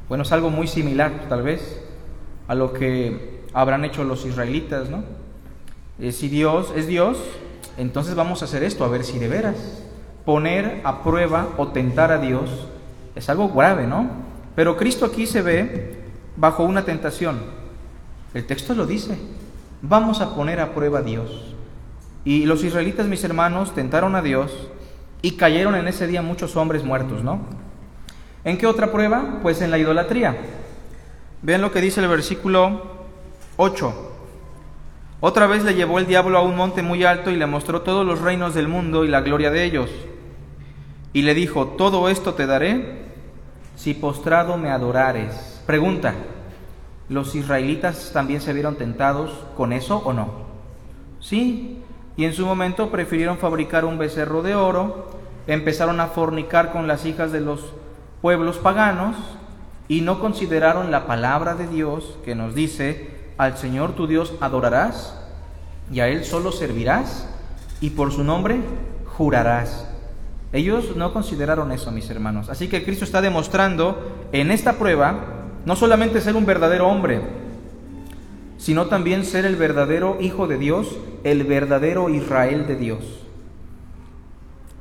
Bueno, 0.07 0.21
es 0.21 0.31
algo 0.31 0.51
muy 0.51 0.67
similar, 0.67 1.25
tal 1.27 1.43
vez, 1.43 1.83
a 2.47 2.55
lo 2.55 2.71
que 2.71 3.43
habrán 3.53 3.83
hecho 3.83 4.05
los 4.05 4.25
israelitas, 4.25 4.89
¿no? 4.89 5.03
Eh, 5.99 6.13
si 6.13 6.29
Dios 6.29 6.71
es 6.77 6.87
Dios, 6.87 7.17
entonces 7.75 8.15
vamos 8.15 8.41
a 8.41 8.45
hacer 8.45 8.63
esto, 8.63 8.85
a 8.85 8.87
ver 8.87 9.03
si 9.03 9.19
de 9.19 9.27
veras. 9.27 9.83
Poner 10.23 10.79
a 10.85 11.03
prueba 11.03 11.49
o 11.57 11.67
tentar 11.67 12.13
a 12.13 12.19
Dios 12.19 12.67
es 13.15 13.27
algo 13.27 13.49
grave, 13.49 13.85
¿no? 13.85 14.09
Pero 14.55 14.77
Cristo 14.77 15.05
aquí 15.05 15.27
se 15.27 15.41
ve 15.41 15.98
bajo 16.39 16.63
una 16.63 16.85
tentación. 16.85 17.39
El 18.33 18.47
texto 18.47 18.73
lo 18.73 18.85
dice. 18.85 19.17
Vamos 19.81 20.21
a 20.21 20.35
poner 20.35 20.59
a 20.59 20.73
prueba 20.73 20.99
a 20.99 21.03
Dios. 21.03 21.53
Y 22.25 22.45
los 22.45 22.63
israelitas, 22.63 23.07
mis 23.07 23.23
hermanos, 23.23 23.73
tentaron 23.75 24.15
a 24.15 24.21
Dios 24.21 24.69
y 25.21 25.31
cayeron 25.31 25.75
en 25.75 25.87
ese 25.87 26.07
día 26.07 26.21
muchos 26.21 26.55
hombres 26.55 26.83
muertos, 26.83 27.23
¿no? 27.23 27.41
¿En 28.43 28.57
qué 28.57 28.67
otra 28.67 28.91
prueba? 28.91 29.39
Pues 29.41 29.61
en 29.61 29.71
la 29.71 29.77
idolatría. 29.77 30.37
Vean 31.41 31.61
lo 31.61 31.71
que 31.71 31.81
dice 31.81 32.01
el 32.01 32.07
versículo 32.07 32.83
8. 33.57 34.11
Otra 35.21 35.47
vez 35.47 35.63
le 35.63 35.75
llevó 35.75 35.99
el 35.99 36.07
diablo 36.07 36.37
a 36.37 36.41
un 36.41 36.55
monte 36.55 36.81
muy 36.81 37.03
alto 37.03 37.31
y 37.31 37.35
le 37.35 37.45
mostró 37.45 37.81
todos 37.81 38.05
los 38.05 38.21
reinos 38.21 38.53
del 38.53 38.69
mundo 38.69 39.03
y 39.03 39.09
la 39.09 39.21
gloria 39.21 39.51
de 39.51 39.65
ellos. 39.65 39.89
Y 41.11 41.23
le 41.23 41.33
dijo, 41.33 41.67
todo 41.67 42.07
esto 42.07 42.33
te 42.33 42.45
daré 42.45 43.09
si 43.75 43.93
postrado 43.93 44.57
me 44.57 44.69
adorares. 44.69 45.48
Pregunta, 45.69 46.15
¿los 47.09 47.35
israelitas 47.35 48.09
también 48.11 48.41
se 48.41 48.53
vieron 48.53 48.77
tentados 48.77 49.29
con 49.55 49.71
eso 49.71 50.01
o 50.03 50.13
no? 50.13 50.31
Sí, 51.19 51.83
y 52.17 52.25
en 52.25 52.33
su 52.33 52.43
momento 52.47 52.89
prefirieron 52.89 53.37
fabricar 53.37 53.85
un 53.85 53.99
becerro 53.99 54.41
de 54.41 54.55
oro, 54.55 55.11
empezaron 55.45 55.99
a 55.99 56.07
fornicar 56.07 56.71
con 56.71 56.87
las 56.87 57.05
hijas 57.05 57.31
de 57.31 57.41
los 57.41 57.71
pueblos 58.19 58.57
paganos 58.57 59.15
y 59.87 60.01
no 60.01 60.19
consideraron 60.19 60.89
la 60.89 61.05
palabra 61.05 61.53
de 61.53 61.67
Dios 61.67 62.17
que 62.25 62.33
nos 62.33 62.55
dice, 62.55 63.11
al 63.37 63.55
Señor 63.55 63.91
tu 63.91 64.07
Dios 64.07 64.33
adorarás 64.41 65.21
y 65.91 65.99
a 65.99 66.07
Él 66.07 66.25
solo 66.25 66.51
servirás 66.51 67.29
y 67.79 67.91
por 67.91 68.11
su 68.11 68.23
nombre 68.23 68.59
jurarás. 69.05 69.87
Ellos 70.51 70.95
no 70.95 71.13
consideraron 71.13 71.71
eso, 71.71 71.91
mis 71.91 72.09
hermanos. 72.09 72.49
Así 72.49 72.69
que 72.69 72.83
Cristo 72.83 73.05
está 73.05 73.21
demostrando 73.21 74.27
en 74.31 74.49
esta 74.49 74.79
prueba 74.79 75.35
no 75.69 75.75
solamente 75.75 76.19
ser 76.19 76.35
un 76.35 76.47
verdadero 76.47 76.87
hombre, 76.87 77.21
sino 78.57 78.87
también 78.87 79.23
ser 79.23 79.45
el 79.45 79.55
verdadero 79.55 80.17
Hijo 80.19 80.47
de 80.47 80.57
Dios, 80.57 80.97
el 81.23 81.43
verdadero 81.43 82.09
Israel 82.09 82.65
de 82.65 82.75
Dios. 82.75 83.03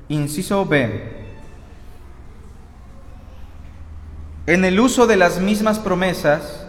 Inciso 0.09 0.65
B. 0.65 1.27
En 4.47 4.65
el 4.65 4.81
uso 4.81 5.07
de 5.07 5.19
las 5.19 5.43
mismas 5.43 5.79
promesas 5.79 6.67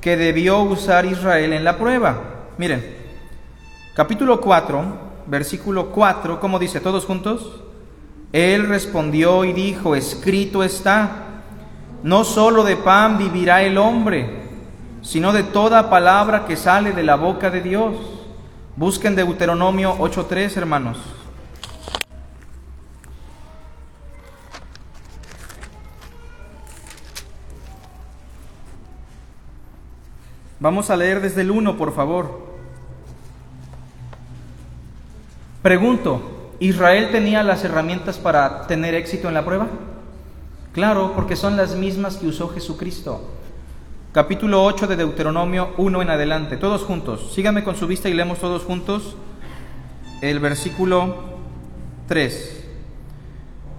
que 0.00 0.16
debió 0.16 0.62
usar 0.62 1.04
Israel 1.04 1.52
en 1.52 1.62
la 1.62 1.76
prueba. 1.76 2.18
Miren, 2.56 2.82
capítulo 3.92 4.40
4, 4.40 4.84
versículo 5.26 5.90
4, 5.90 6.40
¿cómo 6.40 6.58
dice? 6.58 6.80
¿Todos 6.80 7.04
juntos? 7.04 7.60
Él 8.32 8.68
respondió 8.68 9.44
y 9.44 9.52
dijo, 9.52 9.94
escrito 9.94 10.64
está, 10.64 11.26
no 12.02 12.24
solo 12.24 12.64
de 12.64 12.76
pan 12.76 13.18
vivirá 13.18 13.62
el 13.62 13.78
hombre, 13.78 14.48
sino 15.02 15.32
de 15.32 15.42
toda 15.42 15.90
palabra 15.90 16.46
que 16.46 16.56
sale 16.56 16.92
de 16.92 17.02
la 17.02 17.16
boca 17.16 17.50
de 17.50 17.60
Dios. 17.60 17.96
Busquen 18.76 19.14
Deuteronomio 19.14 19.96
8.3, 19.98 20.56
hermanos. 20.56 20.98
Vamos 30.58 30.90
a 30.90 30.96
leer 30.96 31.22
desde 31.22 31.40
el 31.40 31.50
1, 31.50 31.76
por 31.78 31.94
favor. 31.94 32.50
Pregunto, 35.62 36.52
¿Israel 36.60 37.10
tenía 37.10 37.42
las 37.42 37.64
herramientas 37.64 38.18
para 38.18 38.66
tener 38.66 38.94
éxito 38.94 39.28
en 39.28 39.34
la 39.34 39.44
prueba? 39.44 39.68
Claro, 40.72 41.14
porque 41.16 41.34
son 41.34 41.56
las 41.56 41.74
mismas 41.74 42.16
que 42.16 42.28
usó 42.28 42.48
Jesucristo. 42.48 43.22
Capítulo 44.12 44.62
8 44.62 44.86
de 44.86 44.94
Deuteronomio 44.94 45.70
1 45.78 46.02
en 46.02 46.10
adelante, 46.10 46.56
todos 46.56 46.82
juntos. 46.82 47.32
Síganme 47.34 47.64
con 47.64 47.74
su 47.74 47.88
vista 47.88 48.08
y 48.08 48.14
leemos 48.14 48.38
todos 48.38 48.62
juntos 48.62 49.16
el 50.22 50.38
versículo 50.38 51.16
3. 52.06 52.64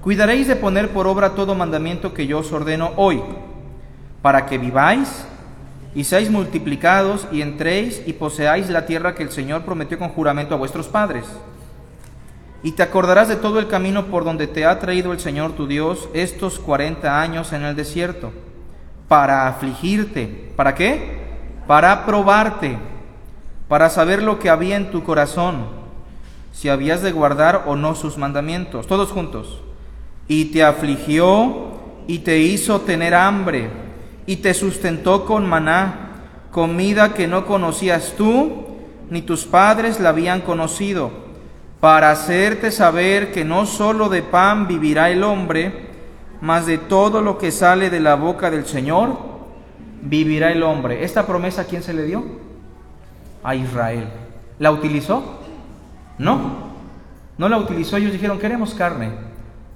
Cuidaréis 0.02 0.50
de 0.50 0.58
poner 0.58 0.90
por 0.90 1.08
obra 1.08 1.34
todo 1.34 1.56
mandamiento 1.56 2.14
que 2.14 2.28
yo 2.28 2.40
os 2.40 2.52
ordeno 2.52 2.92
hoy, 2.98 3.22
para 4.22 4.46
que 4.46 4.58
viváis 4.58 5.26
y 5.96 6.04
seáis 6.04 6.30
multiplicados 6.30 7.26
y 7.32 7.42
entréis 7.42 8.02
y 8.06 8.12
poseáis 8.12 8.70
la 8.70 8.86
tierra 8.86 9.16
que 9.16 9.24
el 9.24 9.32
Señor 9.32 9.62
prometió 9.62 9.98
con 9.98 10.10
juramento 10.10 10.56
a 10.56 10.58
vuestros 10.58 10.90
padres. 10.90 11.24
Y 12.64 12.74
te 12.74 12.84
acordarás 12.84 13.28
de 13.28 13.36
todo 13.36 13.60
el 13.60 13.68
camino 13.68 14.06
por 14.06 14.24
donde 14.24 14.48
te 14.48 14.66
ha 14.66 14.80
traído 14.80 15.14
el 15.14 15.20
Señor 15.20 15.54
tu 15.54 15.68
Dios 15.68 16.10
estos 16.14 16.60
cuarenta 16.60 17.22
años 17.22 17.54
en 17.54 17.64
el 17.64 17.76
desierto, 17.76 18.32
para 19.08 19.48
afligirte. 19.48 20.52
¿Para 20.56 20.76
qué? 20.76 21.22
Para 21.66 22.06
probarte, 22.06 22.78
para 23.68 23.90
saber 23.90 24.22
lo 24.22 24.38
que 24.38 24.50
había 24.50 24.76
en 24.76 24.92
tu 24.92 25.04
corazón, 25.04 25.66
si 26.52 26.70
habías 26.70 27.02
de 27.02 27.12
guardar 27.12 27.64
o 27.66 27.76
no 27.76 27.96
sus 27.96 28.18
mandamientos. 28.18 28.86
Todos 28.86 29.12
juntos. 29.12 29.62
Y 30.28 30.46
te 30.46 30.64
afligió 30.64 31.72
y 32.08 32.20
te 32.20 32.40
hizo 32.40 32.82
tener 32.82 33.16
hambre 33.16 33.70
y 34.26 34.38
te 34.38 34.54
sustentó 34.54 35.26
con 35.26 35.48
maná, 35.48 36.12
comida 36.52 37.14
que 37.14 37.28
no 37.28 37.46
conocías 37.46 38.14
tú, 38.18 38.66
ni 39.10 39.22
tus 39.22 39.46
padres 39.46 40.00
la 40.00 40.10
habían 40.10 40.42
conocido, 40.42 41.12
para 41.82 42.12
hacerte 42.12 42.72
saber 42.72 43.32
que 43.32 43.44
no 43.44 43.66
sólo 43.66 44.08
de 44.08 44.22
pan 44.22 44.68
vivirá 44.68 45.10
el 45.10 45.24
hombre, 45.24 45.90
mas 46.40 46.68
de 46.68 46.78
todo 46.78 47.22
lo 47.22 47.40
que 47.40 47.52
sale 47.52 47.90
de 47.90 48.00
la 48.00 48.16
boca 48.16 48.52
del 48.52 48.68
Señor, 48.68 49.18
vivirá 50.04 50.52
el 50.52 50.62
hombre. 50.62 51.04
¿Esta 51.04 51.26
promesa 51.26 51.64
a 51.64 51.66
quién 51.66 51.82
se 51.82 51.94
le 51.94 52.04
dio? 52.04 52.24
A 53.44 53.56
Israel. 53.56 54.08
¿La 54.60 54.72
utilizó? 54.72 55.40
No, 56.20 56.72
no 57.40 57.50
la 57.50 57.58
utilizó. 57.58 57.98
Ellos 57.98 58.12
dijeron, 58.12 58.38
queremos 58.38 58.76
carne. 58.76 59.10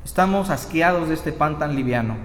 Estamos 0.03 0.51
asqueados 0.51 1.09
de 1.09 1.15
este 1.15 1.31
pan 1.31 1.57
tan 1.57 1.75
liviano. 1.75 2.15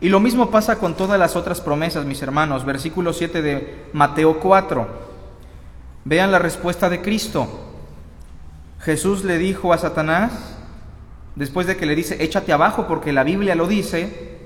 Y 0.00 0.08
lo 0.08 0.18
mismo 0.18 0.50
pasa 0.50 0.80
con 0.80 0.94
todas 0.94 1.20
las 1.20 1.36
otras 1.36 1.60
promesas, 1.60 2.04
mis 2.04 2.20
hermanos. 2.20 2.64
Versículo 2.64 3.12
7 3.12 3.42
de 3.42 3.84
Mateo 3.92 4.40
4. 4.40 4.88
Vean 6.04 6.32
la 6.32 6.40
respuesta 6.40 6.90
de 6.90 7.00
Cristo. 7.00 7.63
Jesús 8.84 9.24
le 9.24 9.38
dijo 9.38 9.72
a 9.72 9.78
Satanás, 9.78 10.56
después 11.36 11.66
de 11.66 11.76
que 11.76 11.86
le 11.86 11.96
dice, 11.96 12.22
échate 12.22 12.52
abajo 12.52 12.86
porque 12.86 13.14
la 13.14 13.24
Biblia 13.24 13.54
lo 13.54 13.66
dice, 13.66 14.36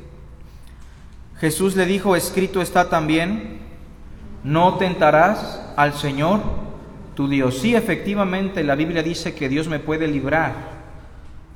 Jesús 1.38 1.74
le 1.74 1.86
dijo, 1.86 2.14
escrito 2.14 2.62
está 2.62 2.88
también, 2.88 3.58
no 4.44 4.76
tentarás 4.76 5.60
al 5.76 5.92
Señor 5.94 6.40
tu 7.16 7.28
Dios. 7.28 7.58
Sí, 7.58 7.74
efectivamente, 7.74 8.62
la 8.62 8.76
Biblia 8.76 9.02
dice 9.02 9.34
que 9.34 9.48
Dios 9.48 9.66
me 9.66 9.80
puede 9.80 10.06
librar. 10.06 10.78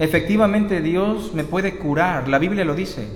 Efectivamente, 0.01 0.81
Dios 0.81 1.35
me 1.35 1.45
puede 1.45 1.77
curar. 1.77 2.27
La 2.27 2.41
Biblia 2.41 2.65
lo 2.65 2.75
dice. 2.75 3.07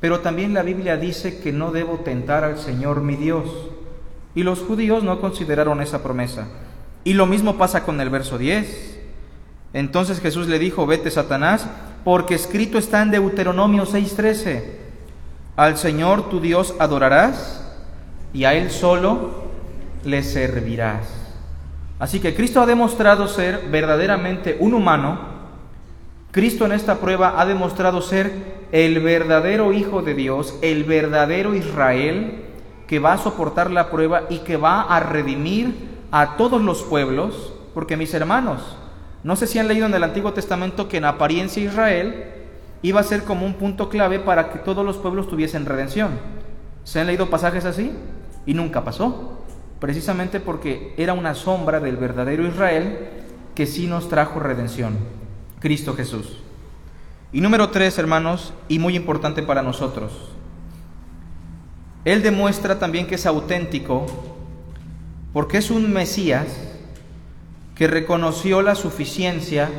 Pero 0.00 0.20
también 0.20 0.52
la 0.52 0.62
Biblia 0.62 0.98
dice 0.98 1.40
que 1.40 1.50
no 1.50 1.72
debo 1.72 2.00
tentar 2.00 2.44
al 2.44 2.58
Señor 2.58 3.00
mi 3.00 3.16
Dios. 3.16 3.48
Y 4.34 4.42
los 4.42 4.60
judíos 4.60 5.02
no 5.02 5.18
consideraron 5.18 5.80
esa 5.80 6.02
promesa. 6.02 6.48
Y 7.04 7.14
lo 7.14 7.24
mismo 7.24 7.56
pasa 7.56 7.84
con 7.84 8.00
el 8.02 8.10
verso 8.10 8.36
10. 8.36 8.97
Entonces 9.72 10.20
Jesús 10.20 10.48
le 10.48 10.58
dijo, 10.58 10.86
vete 10.86 11.10
Satanás, 11.10 11.66
porque 12.04 12.34
escrito 12.34 12.78
está 12.78 13.02
en 13.02 13.10
Deuteronomio 13.10 13.84
6:13, 13.84 14.62
al 15.56 15.76
Señor 15.76 16.30
tu 16.30 16.40
Dios 16.40 16.74
adorarás 16.78 17.64
y 18.32 18.44
a 18.44 18.54
Él 18.54 18.70
solo 18.70 19.48
le 20.04 20.22
servirás. 20.22 21.08
Así 21.98 22.20
que 22.20 22.34
Cristo 22.34 22.60
ha 22.60 22.66
demostrado 22.66 23.26
ser 23.26 23.68
verdaderamente 23.70 24.56
un 24.60 24.74
humano, 24.74 25.18
Cristo 26.30 26.66
en 26.66 26.72
esta 26.72 26.96
prueba 26.98 27.40
ha 27.40 27.46
demostrado 27.46 28.00
ser 28.02 28.58
el 28.70 29.00
verdadero 29.00 29.72
Hijo 29.72 30.02
de 30.02 30.14
Dios, 30.14 30.54
el 30.62 30.84
verdadero 30.84 31.54
Israel, 31.54 32.44
que 32.86 32.98
va 32.98 33.14
a 33.14 33.18
soportar 33.18 33.70
la 33.70 33.90
prueba 33.90 34.24
y 34.28 34.38
que 34.38 34.56
va 34.56 34.82
a 34.82 35.00
redimir 35.00 35.74
a 36.10 36.36
todos 36.36 36.62
los 36.62 36.82
pueblos, 36.82 37.52
porque 37.74 37.96
mis 37.96 38.14
hermanos, 38.14 38.76
no 39.24 39.36
sé 39.36 39.46
si 39.46 39.58
han 39.58 39.68
leído 39.68 39.86
en 39.86 39.94
el 39.94 40.04
Antiguo 40.04 40.32
Testamento 40.32 40.88
que 40.88 40.98
en 40.98 41.04
apariencia 41.04 41.62
Israel 41.62 42.24
iba 42.82 43.00
a 43.00 43.04
ser 43.04 43.24
como 43.24 43.46
un 43.46 43.54
punto 43.54 43.88
clave 43.88 44.20
para 44.20 44.50
que 44.50 44.58
todos 44.58 44.84
los 44.84 44.96
pueblos 44.96 45.28
tuviesen 45.28 45.66
redención. 45.66 46.12
¿Se 46.84 47.00
han 47.00 47.08
leído 47.08 47.28
pasajes 47.28 47.64
así? 47.64 47.92
Y 48.46 48.54
nunca 48.54 48.84
pasó, 48.84 49.44
precisamente 49.80 50.40
porque 50.40 50.94
era 50.96 51.12
una 51.12 51.34
sombra 51.34 51.80
del 51.80 51.96
verdadero 51.96 52.46
Israel 52.46 53.08
que 53.54 53.66
sí 53.66 53.86
nos 53.86 54.08
trajo 54.08 54.38
redención, 54.38 54.96
Cristo 55.58 55.94
Jesús. 55.94 56.38
Y 57.32 57.40
número 57.40 57.70
tres, 57.70 57.98
hermanos, 57.98 58.54
y 58.68 58.78
muy 58.78 58.96
importante 58.96 59.42
para 59.42 59.62
nosotros, 59.62 60.12
Él 62.04 62.22
demuestra 62.22 62.78
también 62.78 63.06
que 63.06 63.16
es 63.16 63.26
auténtico 63.26 64.06
porque 65.32 65.58
es 65.58 65.70
un 65.70 65.92
Mesías 65.92 66.46
que 67.78 67.86
reconoció 67.86 68.60
la 68.60 68.74
suficiencia 68.74 69.70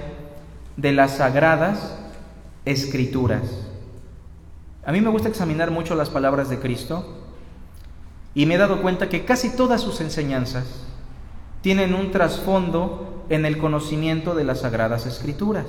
de 0.78 0.94
las 0.94 1.18
sagradas 1.18 2.00
escrituras. 2.64 3.42
A 4.86 4.94
mí 4.94 5.02
me 5.02 5.10
gusta 5.10 5.28
examinar 5.28 5.70
mucho 5.70 5.96
las 5.96 6.10
palabras 6.10 6.50
de 6.50 6.60
Cristo 6.60 7.06
y 8.34 8.46
me 8.46 8.56
he 8.56 8.58
dado 8.58 8.82
cuenta 8.82 9.10
que 9.10 9.26
casi 9.26 9.54
todas 9.54 9.82
sus 9.82 10.00
enseñanzas 10.00 10.86
tienen 11.62 11.94
un 11.94 12.12
trasfondo 12.12 13.26
en 13.28 13.46
el 13.46 13.58
conocimiento 13.58 14.34
de 14.34 14.46
las 14.46 14.62
sagradas 14.62 15.06
escrituras. 15.06 15.66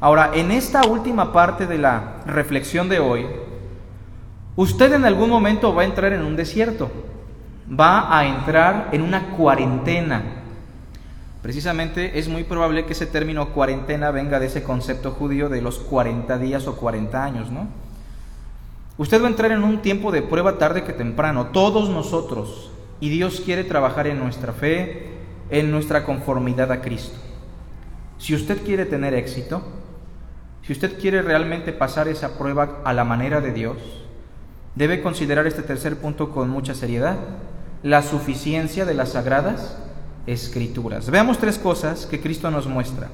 Ahora, 0.00 0.30
en 0.32 0.50
esta 0.50 0.86
última 0.86 1.34
parte 1.34 1.66
de 1.66 1.76
la 1.76 2.22
reflexión 2.24 2.88
de 2.88 2.98
hoy, 2.98 3.26
usted 4.56 4.94
en 4.94 5.04
algún 5.04 5.28
momento 5.28 5.74
va 5.74 5.82
a 5.82 5.84
entrar 5.84 6.14
en 6.14 6.22
un 6.22 6.34
desierto, 6.34 6.90
va 7.78 8.16
a 8.18 8.26
entrar 8.26 8.88
en 8.92 9.02
una 9.02 9.36
cuarentena. 9.36 10.39
Precisamente 11.42 12.18
es 12.18 12.28
muy 12.28 12.44
probable 12.44 12.84
que 12.84 12.92
ese 12.92 13.06
término 13.06 13.50
cuarentena 13.50 14.10
venga 14.10 14.38
de 14.38 14.46
ese 14.46 14.62
concepto 14.62 15.12
judío 15.12 15.48
de 15.48 15.62
los 15.62 15.78
40 15.78 16.36
días 16.38 16.66
o 16.66 16.76
40 16.76 17.24
años, 17.24 17.50
¿no? 17.50 17.66
Usted 18.98 19.22
va 19.22 19.26
a 19.26 19.30
entrar 19.30 19.50
en 19.50 19.62
un 19.62 19.80
tiempo 19.80 20.12
de 20.12 20.20
prueba 20.20 20.58
tarde 20.58 20.84
que 20.84 20.92
temprano, 20.92 21.46
todos 21.46 21.88
nosotros, 21.88 22.70
y 23.00 23.08
Dios 23.08 23.40
quiere 23.42 23.64
trabajar 23.64 24.06
en 24.06 24.18
nuestra 24.18 24.52
fe, 24.52 25.12
en 25.48 25.70
nuestra 25.70 26.04
conformidad 26.04 26.70
a 26.70 26.82
Cristo. 26.82 27.18
Si 28.18 28.34
usted 28.34 28.62
quiere 28.62 28.84
tener 28.84 29.14
éxito, 29.14 29.62
si 30.62 30.74
usted 30.74 31.00
quiere 31.00 31.22
realmente 31.22 31.72
pasar 31.72 32.08
esa 32.08 32.36
prueba 32.36 32.80
a 32.84 32.92
la 32.92 33.04
manera 33.04 33.40
de 33.40 33.52
Dios, 33.52 33.78
debe 34.74 35.00
considerar 35.00 35.46
este 35.46 35.62
tercer 35.62 35.96
punto 35.96 36.30
con 36.30 36.50
mucha 36.50 36.74
seriedad, 36.74 37.16
la 37.82 38.02
suficiencia 38.02 38.84
de 38.84 38.92
las 38.92 39.12
sagradas 39.12 39.78
escrituras. 40.26 41.10
Veamos 41.10 41.38
tres 41.38 41.58
cosas 41.58 42.06
que 42.06 42.20
Cristo 42.20 42.50
nos 42.50 42.66
muestra. 42.66 43.08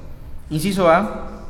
Inciso 0.49 0.89
A, 0.89 1.43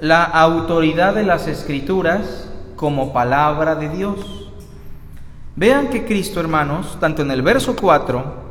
la 0.00 0.24
autoridad 0.24 1.14
de 1.14 1.22
las 1.22 1.46
escrituras 1.46 2.48
como 2.76 3.12
palabra 3.12 3.74
de 3.74 3.88
Dios. 3.88 4.50
Vean 5.54 5.88
que 5.88 6.04
Cristo, 6.04 6.40
hermanos, 6.40 6.98
tanto 6.98 7.22
en 7.22 7.30
el 7.30 7.42
verso 7.42 7.76
4 7.76 8.42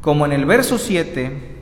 como 0.00 0.24
en 0.24 0.32
el 0.32 0.44
verso 0.44 0.78
7 0.78 1.56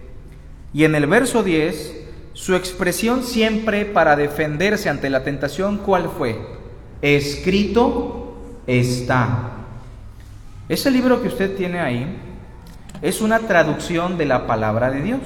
y 0.75 0.85
en 0.85 0.95
el 0.95 1.07
verso 1.07 1.43
10, 1.43 2.05
su 2.35 2.55
expresión 2.55 3.23
siempre 3.23 3.87
para 3.87 4.17
defenderse 4.17 4.91
ante 4.91 5.09
la 5.09 5.25
tentación, 5.25 5.79
¿cuál 5.79 6.11
fue? 6.11 6.39
Escrito 7.01 8.37
está. 8.67 9.53
Ese 10.69 10.91
libro 10.91 11.23
que 11.23 11.29
usted 11.29 11.57
tiene 11.57 11.81
ahí 11.81 12.19
es 13.03 13.21
una 13.21 13.41
traducción 13.41 14.17
de 14.19 14.27
la 14.27 14.47
palabra 14.47 14.91
de 14.91 15.03
Dios. 15.03 15.21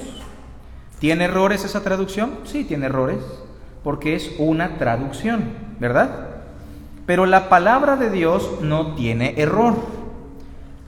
¿Tiene 0.98 1.24
errores 1.24 1.64
esa 1.64 1.82
traducción? 1.82 2.38
Sí, 2.44 2.64
tiene 2.64 2.86
errores, 2.86 3.18
porque 3.84 4.14
es 4.14 4.32
una 4.38 4.78
traducción, 4.78 5.44
¿verdad? 5.78 6.28
Pero 7.06 7.24
la 7.24 7.48
palabra 7.48 7.96
de 7.96 8.10
Dios 8.10 8.60
no 8.60 8.94
tiene 8.94 9.34
error. 9.36 9.76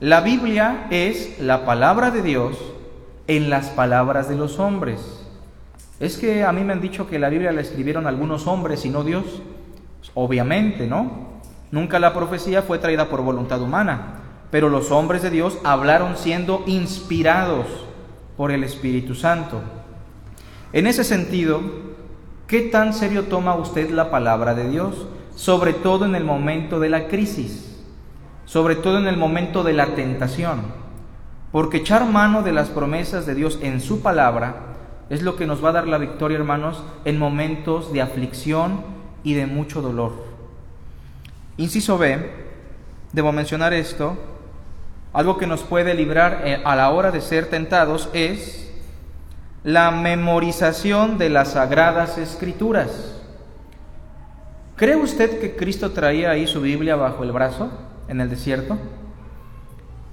La 0.00 0.20
Biblia 0.20 0.86
es 0.90 1.38
la 1.40 1.64
palabra 1.64 2.10
de 2.10 2.22
Dios 2.22 2.58
en 3.26 3.50
las 3.50 3.68
palabras 3.68 4.28
de 4.28 4.36
los 4.36 4.58
hombres. 4.58 5.24
Es 6.00 6.16
que 6.16 6.42
a 6.44 6.52
mí 6.52 6.64
me 6.64 6.72
han 6.72 6.80
dicho 6.80 7.06
que 7.06 7.18
la 7.18 7.28
Biblia 7.28 7.52
la 7.52 7.60
escribieron 7.60 8.06
algunos 8.06 8.46
hombres 8.46 8.84
y 8.84 8.90
no 8.90 9.04
Dios. 9.04 9.42
Obviamente, 10.14 10.86
¿no? 10.86 11.40
Nunca 11.70 11.98
la 11.98 12.12
profecía 12.12 12.62
fue 12.62 12.78
traída 12.78 13.08
por 13.08 13.22
voluntad 13.22 13.62
humana, 13.62 14.14
pero 14.50 14.68
los 14.68 14.90
hombres 14.90 15.22
de 15.22 15.30
Dios 15.30 15.58
hablaron 15.64 16.16
siendo 16.16 16.62
inspirados 16.66 17.66
por 18.36 18.50
el 18.50 18.64
Espíritu 18.64 19.14
Santo. 19.14 19.60
En 20.72 20.86
ese 20.86 21.04
sentido, 21.04 21.60
¿qué 22.46 22.62
tan 22.62 22.92
serio 22.92 23.24
toma 23.24 23.54
usted 23.54 23.90
la 23.90 24.10
palabra 24.10 24.54
de 24.54 24.68
Dios? 24.68 25.06
Sobre 25.34 25.72
todo 25.72 26.04
en 26.04 26.14
el 26.14 26.24
momento 26.24 26.80
de 26.80 26.88
la 26.88 27.08
crisis, 27.08 27.80
sobre 28.44 28.76
todo 28.76 28.98
en 28.98 29.06
el 29.06 29.16
momento 29.16 29.62
de 29.62 29.72
la 29.72 29.94
tentación. 29.94 30.62
Porque 31.52 31.78
echar 31.78 32.04
mano 32.06 32.42
de 32.42 32.52
las 32.52 32.68
promesas 32.68 33.26
de 33.26 33.34
Dios 33.34 33.58
en 33.62 33.80
su 33.80 34.00
palabra 34.02 34.70
es 35.10 35.22
lo 35.22 35.36
que 35.36 35.46
nos 35.46 35.64
va 35.64 35.70
a 35.70 35.72
dar 35.72 35.88
la 35.88 35.98
victoria, 35.98 36.38
hermanos, 36.38 36.82
en 37.04 37.18
momentos 37.18 37.92
de 37.92 38.00
aflicción 38.00 38.82
y 39.24 39.34
de 39.34 39.46
mucho 39.46 39.82
dolor. 39.82 40.12
Inciso 41.56 41.98
B, 41.98 42.30
debo 43.12 43.32
mencionar 43.32 43.74
esto, 43.74 44.16
algo 45.12 45.38
que 45.38 45.46
nos 45.46 45.62
puede 45.62 45.94
librar 45.94 46.42
eh, 46.44 46.62
a 46.64 46.76
la 46.76 46.90
hora 46.90 47.10
de 47.10 47.20
ser 47.20 47.46
tentados 47.46 48.08
es 48.12 48.70
la 49.64 49.90
memorización 49.90 51.18
de 51.18 51.30
las 51.30 51.52
sagradas 51.52 52.16
escrituras. 52.16 53.16
¿Cree 54.76 54.96
usted 54.96 55.40
que 55.40 55.56
Cristo 55.56 55.90
traía 55.90 56.30
ahí 56.30 56.46
su 56.46 56.62
Biblia 56.62 56.96
bajo 56.96 57.22
el 57.22 57.32
brazo 57.32 57.70
en 58.08 58.20
el 58.20 58.30
desierto? 58.30 58.78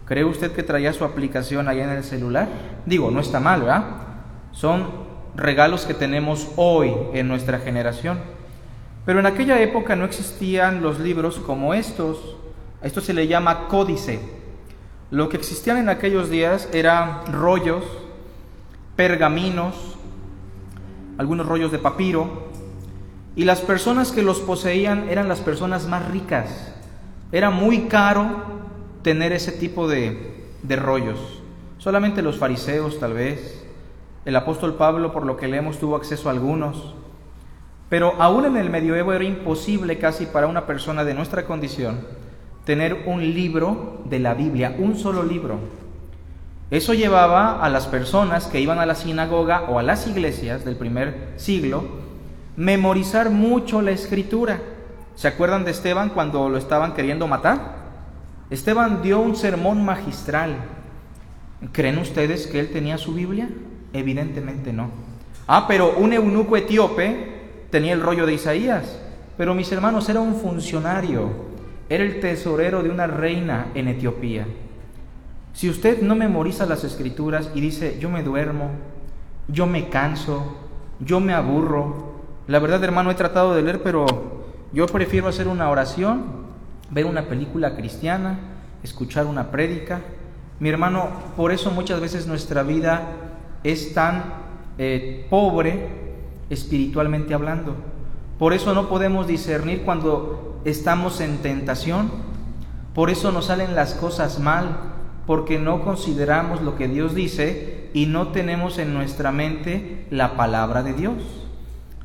¿Cree 0.05 0.25
usted 0.25 0.51
que 0.51 0.63
traía 0.63 0.91
su 0.93 1.05
aplicación 1.05 1.67
ahí 1.67 1.79
en 1.79 1.89
el 1.89 2.03
celular? 2.03 2.47
Digo, 2.85 3.11
no 3.11 3.19
está 3.19 3.39
mal, 3.39 3.61
¿verdad? 3.61 3.85
Son 4.51 5.07
regalos 5.35 5.85
que 5.85 5.93
tenemos 5.93 6.49
hoy 6.55 6.93
en 7.13 7.27
nuestra 7.27 7.59
generación. 7.59 8.19
Pero 9.05 9.19
en 9.19 9.25
aquella 9.25 9.61
época 9.61 9.95
no 9.95 10.03
existían 10.03 10.81
los 10.81 10.99
libros 10.99 11.39
como 11.39 11.73
estos. 11.73 12.35
Esto 12.81 12.99
se 12.99 13.13
le 13.13 13.27
llama 13.27 13.67
códice. 13.67 14.36
Lo 15.09 15.29
que 15.29 15.37
existían 15.37 15.77
en 15.77 15.87
aquellos 15.87 16.29
días 16.29 16.67
eran 16.73 17.31
rollos, 17.31 17.83
pergaminos, 18.97 19.95
algunos 21.17 21.45
rollos 21.45 21.71
de 21.71 21.79
papiro, 21.79 22.47
y 23.33 23.45
las 23.45 23.61
personas 23.61 24.11
que 24.11 24.21
los 24.21 24.41
poseían 24.41 25.07
eran 25.07 25.29
las 25.29 25.39
personas 25.39 25.87
más 25.87 26.09
ricas. 26.11 26.73
Era 27.31 27.51
muy 27.51 27.83
caro 27.83 28.25
tener 29.01 29.31
ese 29.31 29.53
tipo 29.53 29.87
de, 29.87 30.43
de 30.63 30.75
rollos. 30.75 31.41
Solamente 31.77 32.21
los 32.21 32.37
fariseos 32.37 32.99
tal 32.99 33.13
vez, 33.13 33.65
el 34.25 34.35
apóstol 34.35 34.75
Pablo, 34.75 35.13
por 35.13 35.25
lo 35.25 35.37
que 35.37 35.47
leemos, 35.47 35.79
tuvo 35.79 35.95
acceso 35.95 36.27
a 36.27 36.33
algunos. 36.33 36.95
Pero 37.87 38.15
aún 38.19 38.43
en 38.43 38.57
el 38.57 38.69
medioevo 38.69 39.13
era 39.13 39.23
imposible 39.23 39.99
casi 39.99 40.25
para 40.25 40.47
una 40.47 40.65
persona 40.65 41.05
de 41.05 41.13
nuestra 41.13 41.45
condición 41.45 42.26
tener 42.67 43.03
un 43.05 43.21
libro 43.21 44.01
de 44.09 44.19
la 44.19 44.33
Biblia, 44.33 44.75
un 44.77 44.97
solo 44.97 45.23
libro. 45.23 45.57
Eso 46.69 46.93
llevaba 46.93 47.63
a 47.63 47.69
las 47.69 47.87
personas 47.87 48.47
que 48.47 48.59
iban 48.59 48.77
a 48.77 48.85
la 48.85 48.93
sinagoga 48.93 49.63
o 49.69 49.79
a 49.79 49.83
las 49.83 50.05
iglesias 50.05 50.65
del 50.65 50.75
primer 50.75 51.29
siglo 51.37 51.85
memorizar 52.57 53.29
mucho 53.29 53.81
la 53.81 53.91
escritura. 53.91 54.59
¿Se 55.15 55.29
acuerdan 55.29 55.63
de 55.63 55.71
Esteban 55.71 56.09
cuando 56.09 56.49
lo 56.49 56.57
estaban 56.57 56.93
queriendo 56.93 57.25
matar? 57.25 57.77
Esteban 58.49 59.01
dio 59.01 59.21
un 59.21 59.37
sermón 59.37 59.85
magistral. 59.85 60.57
¿Creen 61.71 61.99
ustedes 61.99 62.47
que 62.47 62.59
él 62.59 62.69
tenía 62.73 62.97
su 62.97 63.13
Biblia? 63.13 63.47
Evidentemente 63.93 64.73
no. 64.73 64.89
Ah, 65.47 65.67
pero 65.69 65.95
un 65.95 66.11
eunuco 66.11 66.57
etíope 66.57 67.67
tenía 67.69 67.93
el 67.93 68.01
rollo 68.01 68.25
de 68.25 68.33
Isaías. 68.33 68.99
Pero 69.37 69.55
mis 69.55 69.71
hermanos, 69.71 70.09
era 70.09 70.19
un 70.19 70.35
funcionario, 70.35 71.46
era 71.89 72.03
el 72.03 72.19
tesorero 72.19 72.83
de 72.83 72.89
una 72.89 73.07
reina 73.07 73.67
en 73.73 73.87
Etiopía. 73.87 74.45
Si 75.53 75.69
usted 75.69 76.01
no 76.01 76.15
memoriza 76.15 76.65
las 76.65 76.83
escrituras 76.83 77.49
y 77.55 77.61
dice, 77.61 77.97
yo 77.99 78.09
me 78.09 78.23
duermo, 78.23 78.71
yo 79.47 79.65
me 79.65 79.89
canso, 79.89 80.57
yo 80.99 81.19
me 81.19 81.33
aburro, 81.33 82.21
la 82.47 82.59
verdad 82.59 82.83
hermano 82.83 83.11
he 83.11 83.15
tratado 83.15 83.55
de 83.55 83.61
leer, 83.61 83.81
pero 83.81 84.05
yo 84.71 84.85
prefiero 84.85 85.27
hacer 85.27 85.47
una 85.47 85.69
oración, 85.69 86.25
ver 86.91 87.05
una 87.05 87.23
película 87.23 87.75
cristiana, 87.75 88.39
escuchar 88.83 89.25
una 89.25 89.49
prédica. 89.49 90.01
Mi 90.59 90.69
hermano, 90.69 91.09
por 91.35 91.51
eso 91.51 91.71
muchas 91.71 91.99
veces 91.99 92.27
nuestra 92.27 92.63
vida 92.63 93.01
es 93.63 93.93
tan 93.93 94.23
eh, 94.77 95.25
pobre 95.29 95.87
espiritualmente 96.49 97.33
hablando. 97.33 97.75
Por 98.37 98.53
eso 98.53 98.73
no 98.73 98.87
podemos 98.87 99.25
discernir 99.25 99.83
cuando 99.83 100.59
estamos 100.63 101.21
en 101.21 101.39
tentación. 101.39 102.11
Por 102.93 103.09
eso 103.09 103.31
nos 103.31 103.45
salen 103.45 103.75
las 103.75 103.93
cosas 103.93 104.39
mal, 104.39 104.77
porque 105.25 105.59
no 105.59 105.83
consideramos 105.83 106.61
lo 106.61 106.75
que 106.75 106.87
Dios 106.87 107.15
dice 107.15 107.89
y 107.93 108.05
no 108.05 108.29
tenemos 108.29 108.77
en 108.77 108.93
nuestra 108.93 109.31
mente 109.31 110.05
la 110.11 110.37
palabra 110.37 110.83
de 110.83 110.93
Dios. 110.93 111.15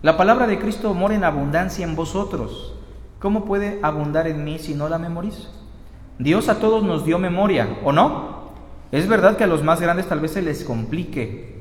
La 0.00 0.16
palabra 0.16 0.46
de 0.46 0.58
Cristo 0.58 0.94
mora 0.94 1.14
en 1.14 1.24
abundancia 1.24 1.84
en 1.84 1.96
vosotros. 1.96 2.74
¿Cómo 3.18 3.44
puede 3.44 3.78
abundar 3.82 4.26
en 4.26 4.42
mí 4.42 4.58
si 4.58 4.74
no 4.74 4.88
la 4.88 4.98
memorizo? 4.98 5.48
Dios 6.18 6.48
a 6.48 6.58
todos 6.58 6.82
nos 6.82 7.04
dio 7.04 7.18
memoria, 7.18 7.78
¿o 7.84 7.92
no? 7.92 8.52
Es 8.90 9.08
verdad 9.08 9.36
que 9.36 9.44
a 9.44 9.46
los 9.46 9.62
más 9.62 9.80
grandes 9.80 10.08
tal 10.08 10.20
vez 10.20 10.32
se 10.32 10.42
les 10.42 10.64
complique. 10.64 11.60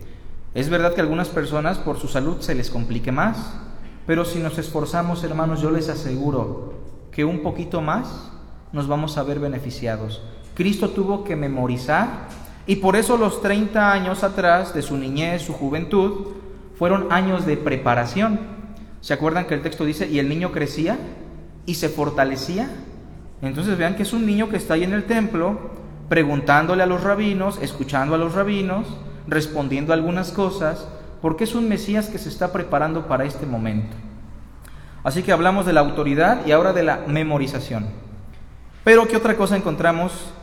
Es 0.53 0.69
verdad 0.69 0.93
que 0.93 1.01
a 1.01 1.03
algunas 1.03 1.29
personas 1.29 1.77
por 1.77 1.97
su 1.97 2.07
salud 2.07 2.37
se 2.39 2.55
les 2.55 2.69
complique 2.69 3.11
más. 3.11 3.55
Pero 4.05 4.25
si 4.25 4.39
nos 4.39 4.57
esforzamos, 4.57 5.23
hermanos, 5.23 5.61
yo 5.61 5.71
les 5.71 5.89
aseguro 5.89 6.73
que 7.11 7.25
un 7.25 7.41
poquito 7.41 7.81
más 7.81 8.31
nos 8.71 8.87
vamos 8.87 9.17
a 9.17 9.23
ver 9.23 9.39
beneficiados. 9.39 10.21
Cristo 10.55 10.89
tuvo 10.89 11.23
que 11.23 11.35
memorizar 11.35 12.27
y 12.67 12.77
por 12.77 12.95
eso 12.95 13.17
los 13.17 13.41
30 13.41 13.91
años 13.91 14.23
atrás 14.23 14.73
de 14.73 14.81
su 14.81 14.97
niñez, 14.97 15.41
su 15.41 15.53
juventud, 15.53 16.27
fueron 16.77 17.11
años 17.11 17.45
de 17.45 17.57
preparación. 17.57 18.39
¿Se 19.01 19.13
acuerdan 19.13 19.45
que 19.45 19.55
el 19.55 19.61
texto 19.61 19.85
dice, 19.85 20.07
y 20.07 20.19
el 20.19 20.29
niño 20.29 20.51
crecía 20.51 20.97
y 21.65 21.75
se 21.75 21.89
fortalecía? 21.89 22.69
Entonces 23.41 23.77
vean 23.77 23.95
que 23.95 24.03
es 24.03 24.13
un 24.13 24.25
niño 24.25 24.49
que 24.49 24.57
está 24.57 24.75
ahí 24.75 24.83
en 24.83 24.93
el 24.93 25.05
templo 25.05 25.71
preguntándole 26.09 26.83
a 26.83 26.87
los 26.87 27.03
rabinos, 27.03 27.57
escuchando 27.61 28.15
a 28.15 28.17
los 28.17 28.35
rabinos, 28.35 28.85
respondiendo 29.27 29.93
algunas 29.93 30.31
cosas, 30.31 30.87
porque 31.21 31.43
es 31.43 31.55
un 31.55 31.69
Mesías 31.69 32.07
que 32.07 32.17
se 32.17 32.29
está 32.29 32.51
preparando 32.51 33.07
para 33.07 33.25
este 33.25 33.45
momento. 33.45 33.95
Así 35.03 35.23
que 35.23 35.31
hablamos 35.31 35.65
de 35.65 35.73
la 35.73 35.81
autoridad 35.81 36.45
y 36.45 36.51
ahora 36.51 36.73
de 36.73 36.83
la 36.83 37.03
memorización. 37.07 37.87
Pero 38.83 39.07
¿qué 39.07 39.17
otra 39.17 39.37
cosa 39.37 39.55
encontramos 39.55 40.33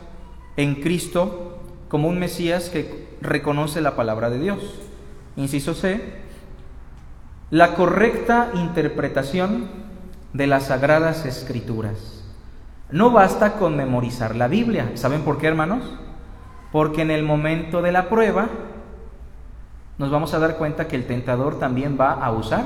en 0.57 0.75
Cristo 0.75 1.59
como 1.89 2.07
un 2.07 2.19
Mesías 2.19 2.69
que 2.69 3.09
reconoce 3.21 3.81
la 3.81 3.95
palabra 3.95 4.29
de 4.29 4.39
Dios? 4.39 4.59
Inciso 5.35 5.73
C, 5.73 6.01
la 7.51 7.75
correcta 7.75 8.51
interpretación 8.53 9.67
de 10.33 10.47
las 10.47 10.67
sagradas 10.67 11.25
escrituras. 11.25 12.23
No 12.91 13.11
basta 13.11 13.53
con 13.53 13.75
memorizar 13.75 14.35
la 14.35 14.47
Biblia. 14.47 14.91
¿Saben 14.95 15.21
por 15.21 15.37
qué, 15.37 15.47
hermanos? 15.47 15.83
Porque 16.71 17.01
en 17.01 17.11
el 17.11 17.23
momento 17.23 17.81
de 17.81 17.91
la 17.91 18.09
prueba 18.09 18.49
nos 19.99 20.09
vamos 20.09 20.33
a 20.33 20.39
dar 20.39 20.55
cuenta 20.55 20.87
que 20.87 20.95
el 20.95 21.05
tentador 21.05 21.59
también 21.59 21.97
va 21.99 22.13
a 22.13 22.31
usar 22.31 22.63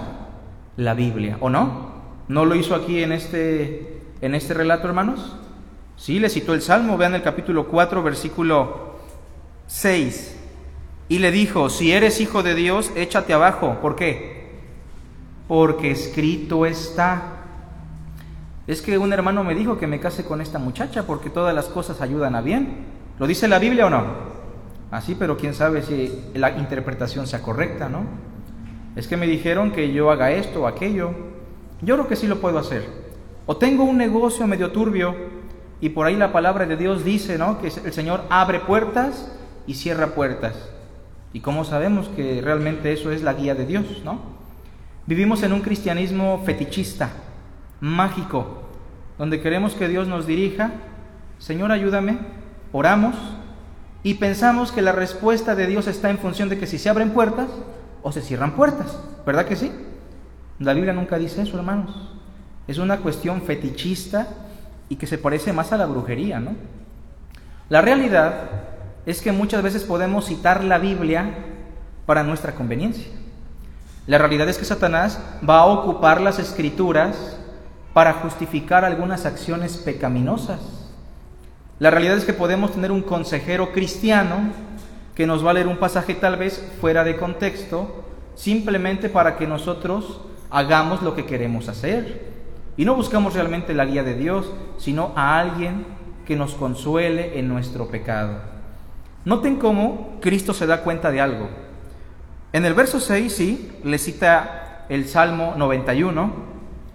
la 0.77 0.93
Biblia, 0.93 1.37
¿o 1.41 1.49
no? 1.49 1.91
¿No 2.27 2.45
lo 2.45 2.53
hizo 2.53 2.75
aquí 2.75 3.01
en 3.01 3.11
este, 3.11 4.03
en 4.21 4.35
este 4.35 4.53
relato, 4.53 4.87
hermanos? 4.87 5.35
Sí, 5.97 6.19
le 6.19 6.29
citó 6.29 6.53
el 6.53 6.61
Salmo, 6.61 6.95
vean 6.95 7.15
el 7.15 7.23
capítulo 7.23 7.67
4, 7.67 8.03
versículo 8.03 8.93
6. 9.65 10.39
Y 11.09 11.19
le 11.19 11.31
dijo, 11.31 11.69
si 11.69 11.91
eres 11.91 12.21
hijo 12.21 12.43
de 12.43 12.53
Dios, 12.53 12.91
échate 12.95 13.33
abajo. 13.33 13.79
¿Por 13.81 13.95
qué? 13.95 14.61
Porque 15.47 15.89
escrito 15.89 16.67
está. 16.67 17.23
Es 18.67 18.83
que 18.83 18.99
un 18.99 19.11
hermano 19.11 19.43
me 19.43 19.55
dijo 19.55 19.79
que 19.79 19.87
me 19.87 19.99
case 19.99 20.23
con 20.23 20.39
esta 20.39 20.59
muchacha 20.59 21.07
porque 21.07 21.31
todas 21.31 21.53
las 21.55 21.65
cosas 21.65 21.99
ayudan 21.99 22.35
a 22.35 22.41
bien. 22.41 22.85
¿Lo 23.17 23.25
dice 23.25 23.47
la 23.47 23.57
Biblia 23.57 23.87
o 23.87 23.89
no? 23.89 24.32
Así, 24.93 25.15
pero 25.15 25.37
quién 25.37 25.55
sabe 25.55 25.81
si 25.81 26.23
la 26.35 26.55
interpretación 26.55 27.25
sea 27.25 27.41
correcta, 27.41 27.89
¿no? 27.89 28.05
Es 28.95 29.07
que 29.07 29.17
me 29.17 29.25
dijeron 29.25 29.71
que 29.71 29.91
yo 29.91 30.11
haga 30.11 30.29
esto 30.29 30.61
o 30.61 30.67
aquello. 30.67 31.15
Yo 31.81 31.95
creo 31.95 32.07
que 32.07 32.15
sí 32.15 32.27
lo 32.27 32.39
puedo 32.39 32.59
hacer. 32.59 32.87
O 33.47 33.57
tengo 33.57 33.85
un 33.85 33.97
negocio 33.97 34.45
medio 34.45 34.71
turbio 34.71 35.15
y 35.81 35.89
por 35.89 36.05
ahí 36.05 36.15
la 36.15 36.31
palabra 36.31 36.67
de 36.67 36.77
Dios 36.77 37.03
dice, 37.03 37.39
¿no? 37.39 37.59
Que 37.59 37.69
el 37.69 37.91
Señor 37.91 38.21
abre 38.29 38.59
puertas 38.59 39.35
y 39.65 39.73
cierra 39.73 40.13
puertas. 40.13 40.69
¿Y 41.33 41.39
cómo 41.39 41.65
sabemos 41.65 42.07
que 42.09 42.39
realmente 42.43 42.93
eso 42.93 43.09
es 43.11 43.23
la 43.23 43.33
guía 43.33 43.55
de 43.55 43.65
Dios, 43.65 44.03
¿no? 44.05 44.19
Vivimos 45.07 45.41
en 45.41 45.53
un 45.53 45.61
cristianismo 45.61 46.43
fetichista, 46.45 47.09
mágico, 47.81 48.69
donde 49.17 49.41
queremos 49.41 49.73
que 49.73 49.87
Dios 49.87 50.07
nos 50.07 50.27
dirija, 50.27 50.69
Señor 51.39 51.71
ayúdame, 51.71 52.19
oramos 52.71 53.15
y 54.03 54.15
pensamos 54.15 54.71
que 54.71 54.81
la 54.81 54.91
respuesta 54.91 55.55
de 55.55 55.65
Dios 55.65 55.87
está 55.87 56.09
en 56.09 56.19
función 56.19 56.49
de 56.49 56.59
que 56.59 56.67
si 56.67 56.77
se 56.77 56.89
abren 56.89 57.11
puertas 57.11 57.47
o 58.01 58.11
se 58.11 58.21
cierran 58.21 58.51
puertas, 58.51 58.99
¿verdad 59.25 59.45
que 59.45 59.55
sí? 59.55 59.71
La 60.59 60.73
Biblia 60.73 60.93
nunca 60.93 61.17
dice 61.17 61.41
eso, 61.41 61.57
hermanos. 61.57 62.09
Es 62.67 62.77
una 62.77 62.97
cuestión 62.97 63.41
fetichista 63.41 64.27
y 64.89 64.97
que 64.97 65.07
se 65.07 65.17
parece 65.17 65.53
más 65.53 65.71
a 65.71 65.77
la 65.77 65.85
brujería, 65.85 66.39
¿no? 66.39 66.51
La 67.69 67.81
realidad 67.81 68.33
es 69.05 69.21
que 69.21 69.31
muchas 69.31 69.63
veces 69.63 69.83
podemos 69.83 70.25
citar 70.25 70.63
la 70.63 70.77
Biblia 70.77 71.33
para 72.05 72.23
nuestra 72.23 72.55
conveniencia. 72.55 73.07
La 74.05 74.17
realidad 74.17 74.49
es 74.49 74.57
que 74.57 74.65
Satanás 74.65 75.19
va 75.47 75.59
a 75.59 75.65
ocupar 75.65 76.19
las 76.19 76.39
escrituras 76.39 77.37
para 77.93 78.13
justificar 78.13 78.83
algunas 78.83 79.25
acciones 79.25 79.77
pecaminosas. 79.77 80.59
La 81.79 81.89
realidad 81.89 82.17
es 82.17 82.25
que 82.25 82.33
podemos 82.33 82.71
tener 82.71 82.91
un 82.91 83.01
consejero 83.01 83.71
cristiano 83.71 84.51
que 85.15 85.27
nos 85.27 85.45
va 85.45 85.51
a 85.51 85.53
leer 85.53 85.67
un 85.67 85.77
pasaje 85.77 86.15
tal 86.15 86.37
vez 86.37 86.63
fuera 86.79 87.03
de 87.03 87.17
contexto, 87.17 88.03
simplemente 88.35 89.09
para 89.09 89.37
que 89.37 89.47
nosotros 89.47 90.21
hagamos 90.49 91.01
lo 91.01 91.15
que 91.15 91.25
queremos 91.25 91.67
hacer. 91.69 92.31
Y 92.77 92.85
no 92.85 92.95
buscamos 92.95 93.33
realmente 93.33 93.73
la 93.73 93.85
guía 93.85 94.03
de 94.03 94.15
Dios, 94.15 94.51
sino 94.77 95.11
a 95.15 95.39
alguien 95.39 95.85
que 96.25 96.35
nos 96.35 96.53
consuele 96.53 97.37
en 97.37 97.47
nuestro 97.47 97.87
pecado. 97.89 98.37
Noten 99.25 99.57
cómo 99.57 100.17
Cristo 100.21 100.53
se 100.53 100.67
da 100.67 100.81
cuenta 100.81 101.11
de 101.11 101.21
algo. 101.21 101.49
En 102.51 102.65
el 102.65 102.73
verso 102.73 102.99
6, 102.99 103.33
sí, 103.33 103.71
le 103.83 103.97
cita 103.97 104.85
el 104.89 105.07
Salmo 105.07 105.55
91, 105.57 106.33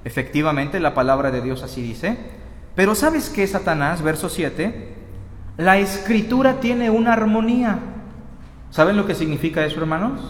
efectivamente 0.04 0.78
la 0.78 0.94
palabra 0.94 1.30
de 1.30 1.40
Dios 1.40 1.62
así 1.62 1.82
dice, 1.82 2.16
pero 2.78 2.94
¿sabes 2.94 3.28
qué, 3.28 3.44
Satanás? 3.44 4.02
Verso 4.02 4.28
7, 4.28 4.94
la 5.56 5.78
escritura 5.78 6.60
tiene 6.60 6.90
una 6.90 7.12
armonía. 7.12 7.80
¿Saben 8.70 8.96
lo 8.96 9.04
que 9.04 9.16
significa 9.16 9.66
eso, 9.66 9.80
hermanos? 9.80 10.20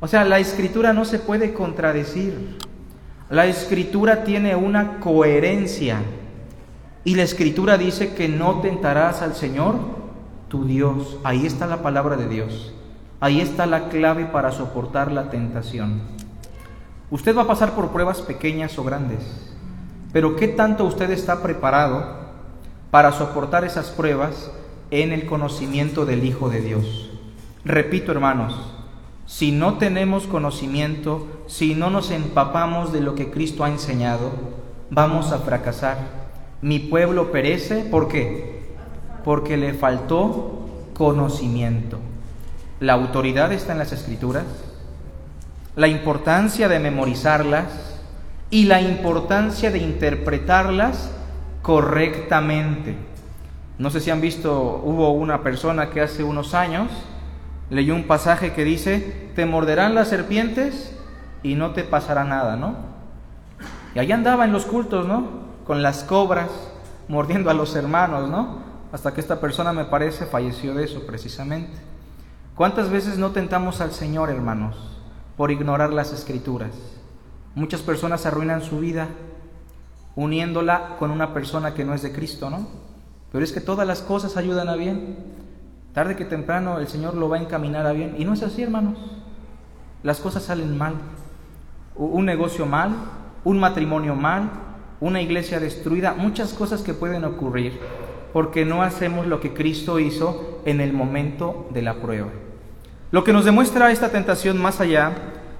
O 0.00 0.08
sea, 0.08 0.24
la 0.24 0.38
escritura 0.38 0.94
no 0.94 1.04
se 1.04 1.18
puede 1.18 1.52
contradecir. 1.52 2.56
La 3.28 3.44
escritura 3.44 4.24
tiene 4.24 4.56
una 4.56 5.00
coherencia. 5.00 5.98
Y 7.04 7.14
la 7.14 7.24
escritura 7.24 7.76
dice 7.76 8.14
que 8.14 8.26
no 8.26 8.62
tentarás 8.62 9.20
al 9.20 9.34
Señor, 9.34 9.74
tu 10.48 10.64
Dios. 10.64 11.18
Ahí 11.24 11.44
está 11.44 11.66
la 11.66 11.82
palabra 11.82 12.16
de 12.16 12.26
Dios. 12.26 12.72
Ahí 13.20 13.42
está 13.42 13.66
la 13.66 13.90
clave 13.90 14.24
para 14.24 14.50
soportar 14.50 15.12
la 15.12 15.28
tentación. 15.28 16.00
Usted 17.10 17.36
va 17.36 17.42
a 17.42 17.46
pasar 17.46 17.72
por 17.72 17.90
pruebas 17.90 18.22
pequeñas 18.22 18.78
o 18.78 18.82
grandes, 18.82 19.45
pero 20.16 20.34
¿qué 20.34 20.48
tanto 20.48 20.84
usted 20.84 21.10
está 21.10 21.42
preparado 21.42 22.02
para 22.90 23.12
soportar 23.12 23.66
esas 23.66 23.90
pruebas 23.90 24.50
en 24.90 25.12
el 25.12 25.26
conocimiento 25.26 26.06
del 26.06 26.24
Hijo 26.24 26.48
de 26.48 26.62
Dios? 26.62 27.10
Repito, 27.66 28.12
hermanos, 28.12 28.58
si 29.26 29.52
no 29.52 29.76
tenemos 29.76 30.26
conocimiento, 30.26 31.26
si 31.48 31.74
no 31.74 31.90
nos 31.90 32.10
empapamos 32.10 32.94
de 32.94 33.02
lo 33.02 33.14
que 33.14 33.30
Cristo 33.30 33.62
ha 33.62 33.68
enseñado, 33.68 34.30
vamos 34.88 35.32
a 35.32 35.40
fracasar. 35.40 35.98
Mi 36.62 36.78
pueblo 36.78 37.30
perece, 37.30 37.82
¿por 37.82 38.08
qué? 38.08 38.74
Porque 39.22 39.58
le 39.58 39.74
faltó 39.74 40.66
conocimiento. 40.94 41.98
La 42.80 42.94
autoridad 42.94 43.52
está 43.52 43.72
en 43.72 43.80
las 43.80 43.92
escrituras, 43.92 44.46
la 45.74 45.88
importancia 45.88 46.68
de 46.68 46.80
memorizarlas 46.80 47.95
y 48.50 48.64
la 48.64 48.80
importancia 48.80 49.70
de 49.70 49.78
interpretarlas 49.78 51.10
correctamente. 51.62 52.96
No 53.78 53.90
sé 53.90 54.00
si 54.00 54.10
han 54.10 54.20
visto, 54.20 54.80
hubo 54.84 55.10
una 55.12 55.42
persona 55.42 55.90
que 55.90 56.00
hace 56.00 56.22
unos 56.22 56.54
años 56.54 56.90
leyó 57.70 57.94
un 57.94 58.04
pasaje 58.04 58.52
que 58.52 58.64
dice, 58.64 59.30
te 59.34 59.44
morderán 59.46 59.94
las 59.94 60.08
serpientes 60.08 60.96
y 61.42 61.56
no 61.56 61.72
te 61.72 61.84
pasará 61.84 62.24
nada, 62.24 62.56
¿no? 62.56 62.76
Y 63.94 63.98
allá 63.98 64.14
andaba 64.14 64.44
en 64.44 64.52
los 64.52 64.64
cultos, 64.64 65.06
¿no? 65.06 65.46
Con 65.66 65.82
las 65.82 66.04
cobras, 66.04 66.50
mordiendo 67.08 67.50
a 67.50 67.54
los 67.54 67.74
hermanos, 67.74 68.28
¿no? 68.28 68.58
Hasta 68.92 69.12
que 69.12 69.20
esta 69.20 69.40
persona, 69.40 69.72
me 69.72 69.84
parece, 69.84 70.26
falleció 70.26 70.74
de 70.74 70.84
eso 70.84 71.04
precisamente. 71.06 71.76
¿Cuántas 72.54 72.88
veces 72.88 73.18
no 73.18 73.32
tentamos 73.32 73.80
al 73.80 73.92
Señor, 73.92 74.30
hermanos, 74.30 74.76
por 75.36 75.50
ignorar 75.50 75.92
las 75.92 76.12
escrituras? 76.12 76.70
Muchas 77.56 77.82
personas 77.82 78.24
arruinan 78.24 78.62
su 78.62 78.78
vida 78.78 79.08
uniéndola 80.14 80.94
con 81.00 81.10
una 81.10 81.34
persona 81.34 81.74
que 81.74 81.84
no 81.84 81.92
es 81.92 82.02
de 82.02 82.12
Cristo, 82.12 82.50
¿no? 82.50 82.68
Pero 83.32 83.42
es 83.42 83.50
que 83.50 83.60
todas 83.60 83.84
las 83.88 84.00
cosas 84.00 84.36
ayudan 84.36 84.68
a 84.68 84.76
bien. 84.76 85.16
Tarde 85.92 86.14
que 86.14 86.24
temprano 86.24 86.78
el 86.78 86.86
Señor 86.86 87.14
lo 87.14 87.28
va 87.28 87.38
a 87.38 87.40
encaminar 87.40 87.84
a 87.86 87.92
bien. 87.92 88.14
Y 88.16 88.24
no 88.24 88.34
es 88.34 88.44
así, 88.44 88.62
hermanos. 88.62 88.96
Las 90.04 90.20
cosas 90.20 90.44
salen 90.44 90.78
mal. 90.78 90.94
Un 91.96 92.24
negocio 92.26 92.64
mal, 92.66 92.94
un 93.42 93.58
matrimonio 93.58 94.14
mal, 94.14 94.48
una 95.00 95.20
iglesia 95.20 95.58
destruida, 95.58 96.14
muchas 96.14 96.52
cosas 96.52 96.82
que 96.82 96.94
pueden 96.94 97.24
ocurrir 97.24 97.80
porque 98.36 98.66
no 98.66 98.82
hacemos 98.82 99.26
lo 99.26 99.40
que 99.40 99.54
Cristo 99.54 99.98
hizo 99.98 100.60
en 100.66 100.82
el 100.82 100.92
momento 100.92 101.68
de 101.72 101.80
la 101.80 102.02
prueba. 102.02 102.28
Lo 103.10 103.24
que 103.24 103.32
nos 103.32 103.46
demuestra 103.46 103.90
esta 103.90 104.10
tentación 104.10 104.60
más 104.60 104.78
allá 104.78 105.14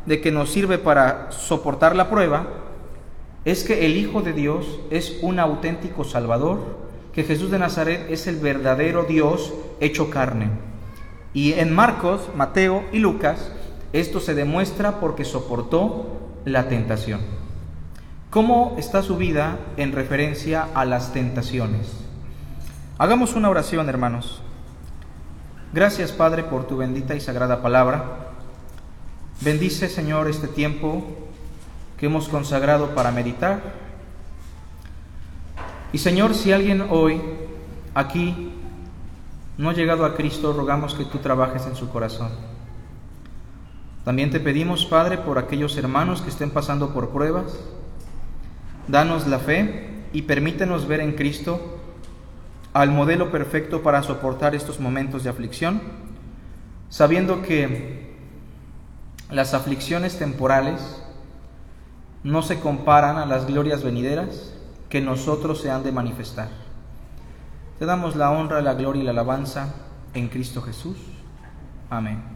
de 0.07 0.20
que 0.20 0.32
nos 0.32 0.50
sirve 0.50 0.78
para 0.78 1.30
soportar 1.32 1.94
la 1.94 2.09
prueba, 2.09 2.46
es 3.44 3.64
que 3.64 3.86
el 3.86 3.96
Hijo 3.96 4.22
de 4.22 4.32
Dios 4.32 4.80
es 4.90 5.18
un 5.22 5.38
auténtico 5.38 6.04
Salvador 6.04 6.86
que 7.12 7.24
Jesús 7.24 7.50
de 7.50 7.59
Nazaret 7.59 8.07
es 8.11 8.26
el 8.26 8.36
verdadero 8.36 9.04
Dios 9.04 9.54
hecho 9.80 10.11
carne. 10.11 10.50
Y 11.32 11.54
en 11.54 11.74
Marcos, 11.74 12.28
Mateo 12.36 12.84
y 12.92 12.98
Lucas, 12.98 13.52
esto 13.92 14.20
se 14.20 14.34
demuestra 14.34 15.00
porque 15.00 15.24
soportó 15.24 16.18
la 16.44 16.68
tentación. 16.68 17.20
¿Cómo 18.30 18.74
está 18.78 19.02
su 19.02 19.16
vida 19.16 19.59
en 19.78 19.92
referencia 19.92 20.68
a 20.74 20.84
las 20.84 21.12
tentaciones? 21.12 21.90
Hagamos 22.98 23.34
una 23.34 23.48
oración, 23.48 23.88
hermanos. 23.88 24.42
Gracias, 25.72 26.12
Padre, 26.12 26.42
por 26.42 26.66
tu 26.66 26.76
bendita 26.76 27.14
y 27.14 27.20
sagrada 27.20 27.62
palabra. 27.62 28.25
Bendice, 29.41 29.89
Señor, 29.89 30.28
este 30.28 30.49
tiempo 30.49 31.05
que 31.99 32.07
hemos 32.07 32.28
consagrado 32.28 32.95
para 32.95 33.11
meditar 33.11 33.87
y 35.93 35.99
Señor, 35.99 36.34
si 36.34 36.53
alguien 36.53 36.87
hoy 36.91 37.20
aquí 37.95 38.53
no 39.57 39.70
ha 39.70 39.72
llegado 39.72 40.05
a 40.05 40.14
Cristo, 40.14 40.53
rogamos 40.53 40.95
que 40.95 41.05
tú 41.05 41.18
trabajes 41.18 41.66
en 41.66 41.76
su 41.76 41.89
corazón. 41.89 42.30
También 44.05 44.30
te 44.30 44.41
pedimos, 44.41 44.84
Padre, 44.84 45.18
por 45.18 45.39
aquellos 45.39 45.76
hermanos 45.76 46.22
que 46.22 46.30
estén 46.30 46.51
pasando 46.51 46.93
por 46.93 47.11
pruebas, 47.11 47.59
danos 48.89 49.26
la 49.26 49.39
fe 49.39 49.89
y 50.12 50.22
permítenos 50.22 50.87
ver 50.87 51.01
en 51.01 51.12
Cristo 51.12 51.78
al 52.72 52.91
modelo 52.91 53.30
perfecto 53.30 53.82
para 53.82 54.03
soportar 54.03 54.55
estos 54.55 54.80
momentos 54.80 55.24
de 55.24 55.30
aflicción, 55.30 55.80
sabiendo 56.91 57.43
que 57.43 58.05
las 59.30 59.54
aflicciones 59.54 60.18
temporales 60.18 61.02
no 62.22 62.42
se 62.42 62.60
comparan 62.60 63.16
a 63.18 63.26
las 63.26 63.46
glorias 63.46 63.82
venideras 63.82 64.52
que 64.88 65.00
nosotros 65.00 65.60
se 65.60 65.70
han 65.70 65.82
de 65.82 65.92
manifestar. 65.92 66.48
Te 67.78 67.86
damos 67.86 68.16
la 68.16 68.30
honra, 68.30 68.62
la 68.62 68.74
gloria 68.74 69.02
y 69.02 69.04
la 69.04 69.10
alabanza 69.10 69.74
en 70.14 70.28
Cristo 70.28 70.62
Jesús. 70.62 70.96
Amén. 71.90 72.36